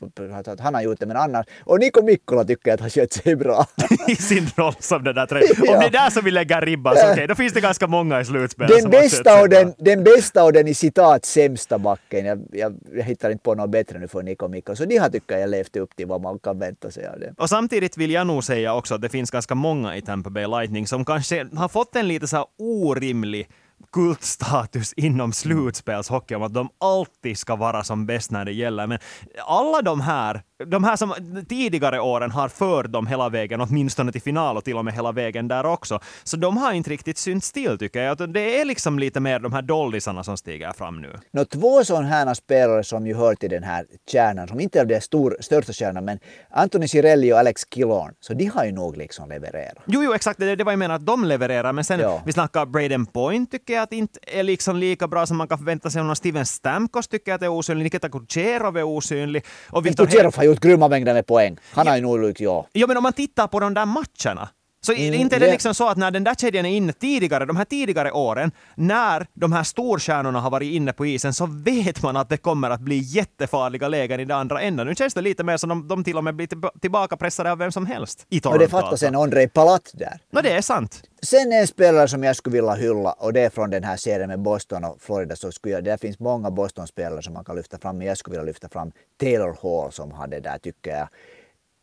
att 0.46 0.60
han 0.60 0.74
har 0.74 0.82
gjort 0.82 1.00
det, 1.00 1.06
men 1.06 1.16
annars... 1.16 1.46
Och 1.64 1.80
Niko 1.80 2.02
Mikkola 2.02 2.44
tycker 2.44 2.74
att 2.74 2.80
han 2.80 2.90
skött 2.90 3.12
sig 3.12 3.36
bra. 3.36 3.66
I 4.08 4.16
sin 4.16 4.48
roll 4.56 4.74
som 4.78 5.04
den 5.04 5.14
där 5.14 5.28
ja. 5.30 5.74
Om 5.74 5.80
det 5.80 5.86
är 5.86 5.90
där 5.90 6.10
som 6.10 6.24
vi 6.24 6.30
lägger 6.30 6.60
ribban, 6.60 6.96
så 6.96 7.02
okej, 7.02 7.12
okay, 7.12 7.26
då 7.26 7.34
finns 7.34 7.52
det 7.52 7.60
ganska 7.60 7.86
många 7.86 8.20
i 8.20 8.24
slutspelet 8.24 8.82
den 8.82 8.90
bästa 8.90 9.40
och 9.42 9.48
den, 9.48 9.74
den 9.78 10.04
bästa 10.04 10.44
och 10.44 10.52
den 10.52 10.68
i 10.68 10.74
citat 10.74 11.24
sämsta 11.24 11.78
backen. 11.78 12.24
Jag, 12.24 12.42
jag, 12.52 12.74
jag 12.96 13.04
hittar 13.04 13.30
inte 13.30 13.42
på 13.42 13.54
något 13.54 13.70
bättre 13.70 13.98
nu 13.98 14.08
för 14.08 14.22
Niko 14.22 14.48
Mikkola. 14.48 14.76
Så 14.76 14.84
de 14.84 14.98
har 14.98 15.08
tycker 15.08 15.38
jag 15.38 15.50
levt 15.50 15.76
upp 15.76 15.96
till 15.96 16.06
vad 16.06 16.20
man 16.20 16.38
kan 16.38 16.58
vänta 16.58 16.90
sig 16.90 17.06
av 17.06 17.20
det. 17.20 17.34
Och 17.38 17.48
samtidigt 17.48 17.96
vill 17.96 18.10
jag 18.10 18.26
nog 18.26 18.44
säga 18.44 18.74
också 18.74 18.94
att 18.94 19.00
det 19.00 19.08
finns 19.08 19.30
ganska 19.30 19.54
många 19.54 19.96
i 19.96 20.02
Tampa 20.02 20.30
Bay 20.30 20.46
Lightning 20.46 20.86
som 20.86 21.04
kanske 21.04 21.25
har 21.56 21.68
fått 21.68 21.96
en 21.96 22.08
lite 22.08 22.28
så 22.28 22.36
här 22.36 22.46
orimlig 22.58 23.48
kultstatus 23.92 24.92
inom 24.92 25.32
slutspelshockey 25.32 26.34
om 26.34 26.42
att 26.42 26.54
de 26.54 26.68
alltid 26.78 27.38
ska 27.38 27.56
vara 27.56 27.84
som 27.84 28.06
bäst 28.06 28.30
när 28.30 28.44
det 28.44 28.52
gäller. 28.52 28.86
Men 28.86 28.98
alla 29.46 29.82
de 29.82 30.00
här 30.00 30.42
de 30.64 30.84
här 30.84 30.96
som 30.96 31.14
tidigare 31.48 32.00
åren 32.00 32.30
har 32.30 32.48
fört 32.48 32.92
dem 32.92 33.06
hela 33.06 33.28
vägen, 33.28 33.60
åtminstone 33.60 34.12
till 34.12 34.22
final 34.22 34.56
och 34.56 34.64
till 34.64 34.76
och 34.76 34.84
med 34.84 34.94
hela 34.94 35.12
vägen 35.12 35.48
där 35.48 35.66
också. 35.66 36.00
Så 36.24 36.36
de 36.36 36.56
har 36.56 36.72
inte 36.72 36.90
riktigt 36.90 37.18
synts 37.18 37.52
till 37.52 37.78
tycker 37.78 38.02
jag. 38.02 38.32
Det 38.32 38.60
är 38.60 38.64
liksom 38.64 38.98
lite 38.98 39.20
mer 39.20 39.38
de 39.38 39.52
här 39.52 39.62
dollisarna 39.62 40.24
som 40.24 40.36
stiger 40.36 40.72
fram 40.72 41.00
nu. 41.00 41.12
Nå, 41.32 41.44
två 41.44 41.84
sådana 41.84 42.06
här 42.06 42.34
spelare 42.34 42.84
som 42.84 43.06
ju 43.06 43.14
hör 43.14 43.34
till 43.34 43.50
den 43.50 43.62
här 43.62 43.86
kärnan, 44.12 44.48
som 44.48 44.60
inte 44.60 44.80
är 44.80 44.84
den 44.84 45.00
stor, 45.00 45.36
största 45.40 45.72
kärnan, 45.72 46.04
men 46.04 46.18
Anthony 46.50 46.88
Cirelli 46.88 47.32
och 47.32 47.38
Alex 47.38 47.64
Killorn, 47.64 48.14
så 48.20 48.34
de 48.34 48.46
har 48.46 48.64
ju 48.64 48.72
nog 48.72 48.96
liksom 48.96 49.28
levererat. 49.28 49.82
Jo, 49.86 50.02
jo, 50.04 50.14
exakt. 50.14 50.40
Det, 50.40 50.56
det 50.56 50.64
var 50.64 50.72
jag 50.72 50.78
menar 50.78 50.94
att 50.94 51.06
de 51.06 51.24
levererar, 51.24 51.72
men 51.72 51.84
sen 51.84 52.00
ja. 52.00 52.22
vi 52.26 52.32
snackar 52.32 52.66
Braden 52.66 53.06
Point 53.06 53.54
tycker 53.66 53.74
jag 53.74 53.82
att 53.82 53.92
inte 53.92 54.18
är 54.22 54.42
liksom 54.42 54.76
lika 54.76 55.08
bra 55.08 55.26
som 55.26 55.36
man 55.36 55.48
kan 55.48 55.58
förvänta 55.58 55.90
sig. 55.90 56.16
Steven 56.16 56.46
Stamkos 56.46 57.08
tycker 57.08 57.30
jag 57.30 57.34
att 57.34 57.40
är 57.42 57.48
osynlig, 57.48 57.84
Nikita 57.84 58.08
Kucherov 58.08 58.76
är 58.76 58.82
osynlig. 58.82 59.44
Och 59.70 59.86
Victor 59.86 60.06
gjort 60.44 60.60
grymma 60.60 60.88
mängder 60.88 61.14
med 61.14 61.26
poäng. 61.26 61.56
Han 61.72 61.86
har 61.86 61.96
ju 61.96 62.02
nog 62.02 62.20
ja. 62.40 62.66
Ja, 62.72 62.86
men 62.86 62.96
om 62.96 63.02
man 63.02 63.12
tittar 63.12 63.46
på 63.46 63.60
de 63.60 63.74
där 63.74 63.86
matcherna 63.86 64.48
så 64.86 64.92
mm, 64.92 65.14
inte 65.14 65.36
är 65.36 65.40
det 65.40 65.50
liksom 65.50 65.74
så 65.74 65.88
att 65.88 65.96
när 65.96 66.10
den 66.10 66.24
där 66.24 66.34
kedjan 66.34 66.66
är 66.66 66.76
inne 66.76 66.92
tidigare, 66.92 67.44
de 67.44 67.56
här 67.56 67.64
tidigare 67.64 68.12
åren, 68.12 68.52
när 68.74 69.26
de 69.34 69.52
här 69.52 69.62
storstjärnorna 69.62 70.40
har 70.40 70.50
varit 70.50 70.72
inne 70.72 70.92
på 70.92 71.06
isen, 71.06 71.34
så 71.34 71.46
vet 71.46 72.02
man 72.02 72.16
att 72.16 72.28
det 72.28 72.36
kommer 72.36 72.70
att 72.70 72.80
bli 72.80 72.98
jättefarliga 72.98 73.88
lägen 73.88 74.20
i 74.20 74.24
den 74.24 74.36
andra 74.36 74.60
änden. 74.60 74.86
Nu 74.86 74.94
känns 74.94 75.14
det 75.14 75.20
lite 75.20 75.44
mer 75.44 75.56
som 75.56 75.68
de, 75.68 75.88
de 75.88 76.04
till 76.04 76.16
och 76.16 76.24
med 76.24 76.34
blir 76.34 76.78
tillbaka 76.80 77.16
pressade 77.16 77.52
av 77.52 77.58
vem 77.58 77.72
som 77.72 77.86
helst 77.86 78.26
i 78.28 78.40
Toronto. 78.40 78.56
Och 78.56 78.60
det 78.60 78.68
fattas 78.68 78.90
alltså. 78.90 79.06
en 79.06 79.16
Ondrej 79.16 79.48
Palat 79.48 79.90
där. 79.94 80.20
No, 80.32 80.40
det 80.40 80.50
är 80.50 80.62
sant. 80.62 81.02
Sen 81.22 81.52
en 81.52 81.66
spelare 81.66 82.08
som 82.08 82.24
jag 82.24 82.36
skulle 82.36 82.56
vilja 82.56 82.74
hylla 82.74 83.12
och 83.12 83.32
det 83.32 83.40
är 83.40 83.50
från 83.50 83.70
den 83.70 83.84
här 83.84 83.96
serien 83.96 84.28
med 84.28 84.40
Boston 84.40 84.84
och 84.84 84.96
Florida. 85.00 85.36
Så 85.36 85.52
skulle 85.52 85.74
jag, 85.74 85.84
det 85.84 86.00
finns 86.00 86.18
många 86.18 86.50
Boston-spelare 86.50 87.22
som 87.22 87.34
man 87.34 87.44
kan 87.44 87.56
lyfta 87.56 87.78
fram, 87.78 87.98
men 87.98 88.06
jag 88.06 88.18
skulle 88.18 88.32
vilja 88.36 88.46
lyfta 88.46 88.68
fram 88.68 88.92
Taylor 89.20 89.56
Hall 89.62 89.92
som 89.92 90.12
hade 90.12 90.40
där, 90.40 90.58
tycker 90.58 90.90
jag, 90.90 91.08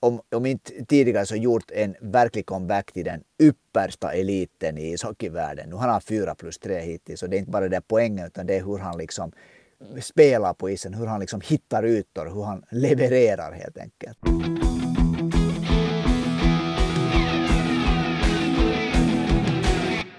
om, 0.04 0.22
om 0.36 0.46
inte 0.46 0.86
tidigare 0.86 1.26
så 1.26 1.36
gjort 1.36 1.72
en 1.72 1.96
verklig 2.02 2.46
comeback 2.46 2.92
till 2.92 3.06
den 3.06 3.24
yppersta 3.40 4.14
eliten 4.14 4.78
i 4.78 4.94
ishockeyvärlden. 4.94 5.70
Nu 5.70 5.76
han 5.76 5.90
har 5.90 6.00
fyra 6.00 6.36
plus 6.36 6.60
tre 6.60 6.80
hittills 6.80 7.24
och 7.24 7.30
det 7.30 7.38
är 7.38 7.40
inte 7.40 7.52
bara 7.52 7.70
det 7.70 7.82
poängen 7.88 8.28
utan 8.28 8.48
det 8.48 8.56
är 8.56 8.64
hur 8.64 8.78
han 8.78 8.98
liksom 8.98 9.32
spelar 10.02 10.54
på 10.54 10.70
isen, 10.70 10.94
hur 10.94 11.06
han 11.06 11.20
liksom 11.20 11.42
hittar 11.42 11.86
ytor, 11.86 12.26
hur 12.26 12.44
han 12.44 12.64
levererar 12.72 13.52
helt 13.52 13.78
enkelt. 13.78 14.18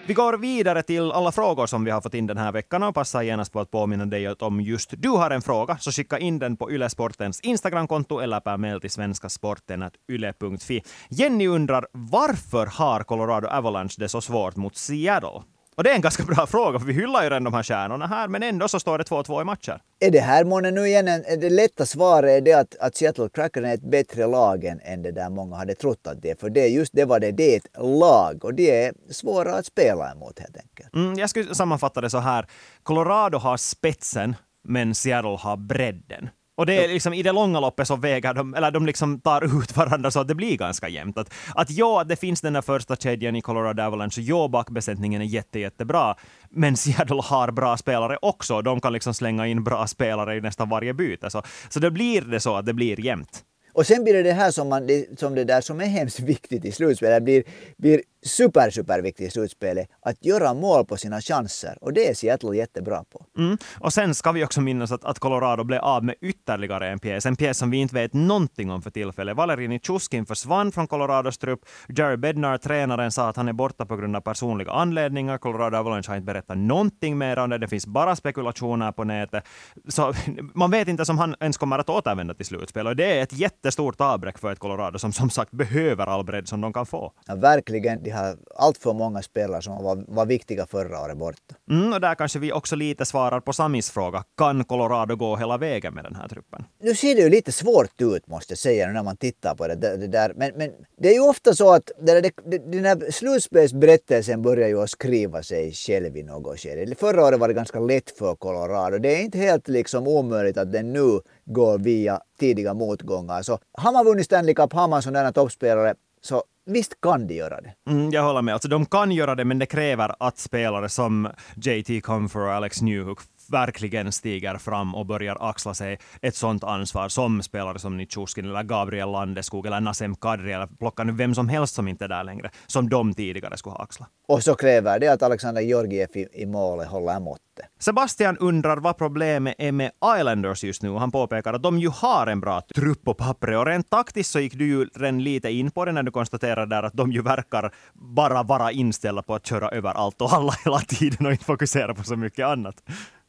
Vi 0.07 0.15
går 0.15 0.37
vidare 0.37 0.83
till 0.83 1.13
alla 1.13 1.33
frågor 1.33 1.67
som 1.67 1.85
vi 1.85 1.91
har 1.91 2.01
fått 2.01 2.15
in 2.15 2.27
den 2.27 2.37
här 2.39 2.53
veckan 2.53 2.83
och 2.83 2.95
passar 2.95 3.23
genast 3.23 3.53
på 3.53 3.61
att 3.61 3.71
påminna 3.71 4.07
dig 4.07 4.27
att 4.27 4.43
om 4.43 4.61
just 4.61 4.95
du 4.99 5.09
har 5.09 5.31
en 5.31 5.43
fråga 5.43 5.79
så 5.79 5.93
skicka 5.93 6.19
in 6.19 6.39
den 6.39 6.57
på 6.57 6.73
Ylesportens 6.73 7.41
Instagramkonto 7.41 8.19
eller 8.19 8.41
per 8.41 8.57
mail 8.57 8.81
till 8.81 8.91
svenskasporten.yle.fi. 8.91 10.83
Jenny 11.11 11.47
undrar 11.47 11.87
varför 11.93 12.67
har 12.67 13.03
Colorado 13.03 13.49
Avalanche 13.49 13.95
det 13.99 14.09
så 14.09 14.21
svårt 14.21 14.57
mot 14.57 14.77
Seattle? 14.77 15.43
Och 15.77 15.85
det 15.85 15.91
är 15.91 15.95
en 15.95 16.01
ganska 16.01 16.23
bra 16.23 16.47
fråga, 16.49 16.79
för 16.79 16.87
vi 16.87 16.93
hyllar 16.93 17.23
ju 17.23 17.29
redan 17.29 17.45
de 17.45 17.55
här 17.55 17.63
stjärnorna 17.63 18.07
här, 18.07 18.29
men 18.29 18.43
ändå 18.43 18.69
så 18.69 18.81
står 18.81 18.99
det 18.99 19.05
2-2 19.05 19.41
i 19.41 19.45
matcher. 19.45 19.81
Är 20.01 20.11
det 20.11 20.21
här 20.21 20.45
månne 20.45 20.71
nu 20.71 20.87
igen 20.87 21.09
en, 21.09 21.41
det 21.41 21.51
lätta 21.51 21.87
svaret 21.87 22.31
är 22.31 22.41
det 22.41 22.53
att, 22.53 22.77
att 22.81 22.97
Seattle 22.97 23.29
Kraken 23.35 23.65
är 23.65 23.75
ett 23.75 23.91
bättre 23.91 24.27
lag 24.27 24.65
än, 24.65 24.81
än 24.85 25.03
det 25.03 25.13
där 25.13 25.31
många 25.31 25.57
hade 25.57 25.75
trott 25.75 26.07
att 26.07 26.23
det 26.23 26.31
är. 26.31 26.35
För 26.35 26.51
det 26.51 26.61
är 26.61 26.69
just 26.69 26.93
det 26.93 27.05
vad 27.05 27.21
det 27.21 27.33
det 27.33 27.55
är 27.55 27.57
ett 27.57 27.83
lag 28.01 28.45
och 28.45 28.55
det 28.55 28.85
är 28.85 28.93
svåra 29.11 29.55
att 29.55 29.67
spela 29.67 30.13
emot 30.13 30.39
helt 30.39 30.57
enkelt. 30.57 30.95
Mm, 30.95 31.15
jag 31.19 31.31
skulle 31.31 31.55
sammanfatta 31.55 32.01
det 32.01 32.11
så 32.11 32.19
här. 32.19 32.47
Colorado 32.83 33.39
har 33.39 33.57
spetsen, 33.57 34.37
men 34.65 34.95
Seattle 34.95 35.37
har 35.41 35.57
bredden. 35.57 36.29
Och 36.57 36.67
det 36.67 36.85
är 36.85 36.89
liksom, 36.89 37.15
i 37.15 37.23
det 37.23 37.33
långa 37.33 37.61
loppet 37.61 37.89
så 37.89 37.97
väger 37.97 38.35
de, 38.35 38.55
eller 38.55 38.71
de 38.71 38.87
liksom 38.87 39.21
tar 39.21 39.45
ut 39.63 39.77
varandra 39.77 40.11
så 40.11 40.21
att 40.21 40.29
det 40.29 40.35
blir 40.35 40.57
ganska 40.57 40.89
jämnt. 40.89 41.19
Att, 41.19 41.35
att 41.55 41.71
ja, 41.71 42.05
det 42.05 42.17
finns 42.17 42.41
den 42.41 42.53
där 42.53 42.63
första 42.63 42.97
kedjan 42.97 43.37
i 43.37 43.41
Colorado 43.41 43.83
Avalanche, 43.83 44.21
ja, 44.21 44.49
backbesättningen 44.49 45.23
är 45.23 45.27
jätte, 45.27 45.59
jättebra, 45.59 46.15
men 46.51 46.77
Seattle 46.77 47.23
har 47.25 47.51
bra 47.51 47.77
spelare 47.77 48.19
också. 48.23 48.63
De 48.63 48.81
kan 48.81 48.93
liksom 48.93 49.15
slänga 49.15 49.47
in 49.47 49.65
bra 49.65 49.87
spelare 49.87 50.37
i 50.37 50.41
nästan 50.41 50.69
varje 50.69 50.95
byte. 50.95 51.31
Så, 51.31 51.43
så 51.69 51.81
det 51.81 51.91
blir 51.91 52.21
det 52.23 52.41
så 52.41 52.57
att 52.57 52.67
det 52.67 52.75
blir 52.75 53.01
jämnt. 53.01 53.45
Och 53.75 53.87
sen 53.87 54.05
blir 54.05 54.15
det 54.15 54.23
det 54.23 54.33
här 54.33 54.51
som, 54.51 54.69
man, 54.69 54.89
som 55.17 55.35
det 55.35 55.45
där 55.45 55.61
som 55.61 55.81
är 55.81 55.85
hemskt 55.85 56.21
viktigt 56.35 56.65
i 56.65 56.73
slutspelet. 56.73 57.17
Det 57.17 57.21
blir, 57.21 57.45
blir 57.77 58.01
super, 58.25 58.71
super 58.71 59.03
viktigt 59.03 59.29
i 59.29 59.31
slutspelet. 59.31 59.89
Att 60.03 60.25
göra 60.25 60.55
mål 60.55 60.85
på 60.85 60.97
sina 60.97 61.21
chanser. 61.21 61.79
Och 61.81 61.93
det 61.93 62.09
är 62.09 62.15
Seattle 62.15 62.57
jättebra 62.57 63.05
på. 63.13 63.27
Mm. 63.39 63.59
Och 63.79 63.93
sen 63.93 64.15
ska 64.15 64.33
vi 64.33 64.45
också 64.45 64.61
minnas 64.61 64.93
att, 64.93 65.05
att 65.05 65.19
Colorado 65.19 65.65
blev 65.65 65.81
av 65.81 66.05
med 66.05 66.15
ytterligare 66.21 66.89
en 66.89 66.99
pjäs. 66.99 67.27
En 67.27 67.37
pjäs 67.37 67.59
som 67.59 67.71
vi 67.71 67.77
inte 67.77 67.95
vet 67.95 68.13
någonting 68.13 68.71
om 68.71 68.83
för 68.83 68.91
tillfället. 68.91 69.37
Valerij 69.37 69.69
Nichushkin 69.69 70.27
försvann 70.27 70.73
från 70.73 70.87
Colorados 70.87 71.39
trupp. 71.39 71.61
Jerry 71.89 72.17
Bednar, 72.17 72.59
tränaren, 72.59 73.13
sa 73.13 73.29
att 73.29 73.37
han 73.37 73.49
är 73.49 73.53
borta 73.53 73.87
på 73.87 73.97
grund 73.97 74.17
av 74.17 74.21
personliga 74.21 74.73
anledningar. 74.73 75.39
Colorado 75.39 75.77
Avalanche 75.77 76.09
har 76.09 76.17
inte 76.17 76.27
berättat 76.27 76.59
någonting 76.59 77.19
mer 77.19 77.39
om 77.39 77.51
det. 77.51 77.59
Det 77.59 77.69
finns 77.69 77.87
bara 77.87 78.17
spekulationer 78.17 78.93
på 78.93 79.05
nätet. 79.05 79.45
Så 79.89 80.15
man 80.55 80.71
vet 80.71 80.89
inte 80.89 81.05
om 81.11 81.19
han 81.19 81.35
ens 81.41 81.57
kommer 81.57 81.79
att 81.79 81.91
återvända 81.91 82.35
till 82.35 82.47
slutspel. 82.47 82.87
Och 82.87 82.97
det 82.97 83.19
är 83.19 83.23
ett 83.23 83.33
jättestort 83.65 84.01
avbräck 84.01 84.39
för 84.39 84.53
ett 84.53 84.59
Colorado 84.59 84.99
som 84.99 85.13
som 85.13 85.31
sagt 85.31 85.51
behöver 85.51 86.07
all 86.07 86.25
bredd 86.25 86.49
som 86.49 86.61
de 86.61 86.73
kan 86.73 86.87
få. 86.87 87.13
Ja, 87.27 87.35
verkligen. 87.35 88.03
De 88.03 88.11
har 88.11 88.37
allt 88.57 88.79
för 88.79 88.93
många 88.93 89.23
spelare 89.23 89.63
som 89.63 89.85
var, 89.85 90.05
var 90.09 90.27
viktiga 90.27 90.67
förra 90.67 91.01
året 91.01 91.17
borta. 91.19 91.55
Mm, 91.71 91.93
och 91.93 92.01
där 92.01 92.15
kanske 92.15 92.39
vi 92.39 92.53
också 92.53 92.77
lite 92.77 93.05
svarar 93.05 93.41
på 93.41 93.53
Samis 93.53 93.91
fråga. 93.91 94.25
Kan 94.39 94.65
Colorado 94.65 95.17
gå 95.17 95.37
hela 95.37 95.59
vägen 95.59 95.95
med 95.95 96.05
den 96.05 96.15
här 96.15 96.29
truppen? 96.29 96.65
Nu 96.85 96.95
ser 96.95 97.15
det 97.15 97.21
ju 97.21 97.29
lite 97.29 97.53
svårt 97.53 98.01
ut 98.01 98.27
måste 98.27 98.53
jag 98.53 98.59
säga 98.59 98.93
när 98.93 99.03
man 99.03 99.17
tittar 99.17 99.55
på 99.55 99.67
det, 99.67 99.75
det, 99.75 100.07
där. 100.07 100.33
Men, 100.37 100.53
men 100.57 100.71
det 100.99 101.09
är 101.09 101.13
ju 101.13 101.21
ofta 101.21 101.55
så 101.55 101.73
att 101.75 101.91
det, 102.01 102.21
det, 102.21 102.59
den 102.59 102.85
här 102.85 103.11
slutspelsberättelsen 103.11 104.43
börjar 104.43 104.69
ju 104.69 104.83
att 104.83 104.91
skriva 104.91 105.43
sig 105.43 105.73
själv 105.73 106.17
i 106.17 106.23
något 106.23 106.61
skede. 106.61 106.95
Förra 106.95 107.25
året 107.25 107.41
var 107.41 107.49
det 107.49 107.55
ganska 107.55 107.81
lätt 107.81 108.11
för 108.11 108.35
Colorado. 108.35 108.99
Det 108.99 109.17
är 109.17 109.23
inte 109.23 109.39
helt 109.39 109.69
liksom 109.69 110.09
omöjligt 110.09 110.57
att 110.57 110.73
den 110.73 110.93
nu 110.93 111.21
går 111.45 111.79
via 111.79 112.21
tidiga 112.39 112.75
motgångar. 112.75 113.43
Så 113.43 113.59
har 113.73 113.93
man 113.93 114.05
vunnit 114.05 114.27
Stanley 114.27 114.55
Cup, 114.55 114.73
har 114.73 114.89
man 114.89 115.03
sådana 115.03 115.33
toppspelare, 115.33 115.95
så 116.21 116.45
visst 116.67 117.01
kan 117.01 117.27
de 117.27 117.35
göra 117.35 117.61
det. 117.61 117.75
Mm, 117.91 118.11
jag 118.11 118.23
håller 118.23 118.43
med. 118.43 118.55
Alltså, 118.55 118.69
de 118.69 118.87
kan 118.87 119.13
göra 119.13 119.35
det, 119.35 119.45
men 119.45 119.59
det 119.59 119.67
kräver 119.67 120.15
att 120.19 120.39
spelare 120.39 120.89
som 120.89 121.29
JT 121.57 122.03
Comfer 122.03 122.41
och 122.41 122.53
Alex 122.53 122.83
Newhook 122.83 123.21
verkligen 123.51 124.13
stiger 124.13 124.59
fram 124.59 124.95
och 124.95 125.07
börjar 125.07 125.37
axla 125.51 125.75
sig 125.75 125.99
ett 126.23 126.37
sånt 126.37 126.65
ansvar 126.65 127.09
som 127.09 127.43
spelare 127.43 127.79
som 127.79 127.97
Nitschuskin 127.97 128.45
eller 128.45 128.63
Gabriel 128.63 129.11
Landeskog 129.11 129.67
eller 129.67 129.81
Nasem 129.81 130.17
Kadri 130.17 130.53
eller 130.53 130.67
plocka 130.67 131.05
nu 131.05 131.13
vem 131.13 131.35
som 131.35 131.49
helst 131.49 131.75
som 131.75 131.89
inte 131.89 132.05
är 132.05 132.09
där 132.09 132.25
längre, 132.25 132.51
som 132.67 132.89
de 132.89 133.15
tidigare 133.15 133.57
skulle 133.57 133.75
ha 133.75 133.83
axlat. 133.83 134.09
Och 134.29 134.43
så 134.43 134.55
kräver 134.55 134.99
det 134.99 135.09
att 135.09 135.23
Alexander 135.23 135.63
Georgiev 135.63 136.09
i, 136.15 136.43
i 136.43 136.47
målet 136.47 136.89
håller 136.89 137.21
måttet. 137.21 137.45
Sebastian 137.79 138.39
undrar 138.39 138.77
vad 138.77 138.99
problemet 138.99 139.55
är 139.59 139.73
med 139.73 139.91
Islanders 140.19 140.65
just 140.65 140.83
nu. 140.83 140.95
Han 140.95 141.11
påpekar 141.11 141.55
att 141.55 141.63
de 141.63 141.79
ju 141.79 141.89
har 141.89 142.27
en 142.27 142.41
bra 142.41 142.61
trupp 142.75 143.05
på 143.05 143.15
pappret 143.15 143.59
och 143.59 143.67
rent 143.67 143.91
taktiskt 143.91 144.31
så 144.31 144.41
gick 144.41 144.55
du 144.55 144.67
ju 144.67 144.85
redan 144.85 145.23
lite 145.23 145.51
in 145.51 145.71
på 145.71 145.85
det 145.85 145.93
när 145.93 146.03
du 146.03 146.11
konstaterade 146.11 146.77
där 146.77 146.83
att 146.83 146.93
de 146.93 147.13
ju 147.13 147.23
verkar 147.23 147.75
bara 147.93 148.43
vara 148.43 148.73
inställda 148.73 149.23
på 149.23 149.35
att 149.35 149.47
köra 149.47 149.69
över 149.69 149.91
allt 149.91 150.23
och 150.23 150.33
alla 150.33 150.53
hela 150.65 150.79
tiden 150.79 151.27
och 151.27 151.33
inte 151.33 151.45
fokusera 151.45 151.95
på 151.95 152.03
så 152.03 152.17
mycket 152.17 152.47
annat 152.47 152.83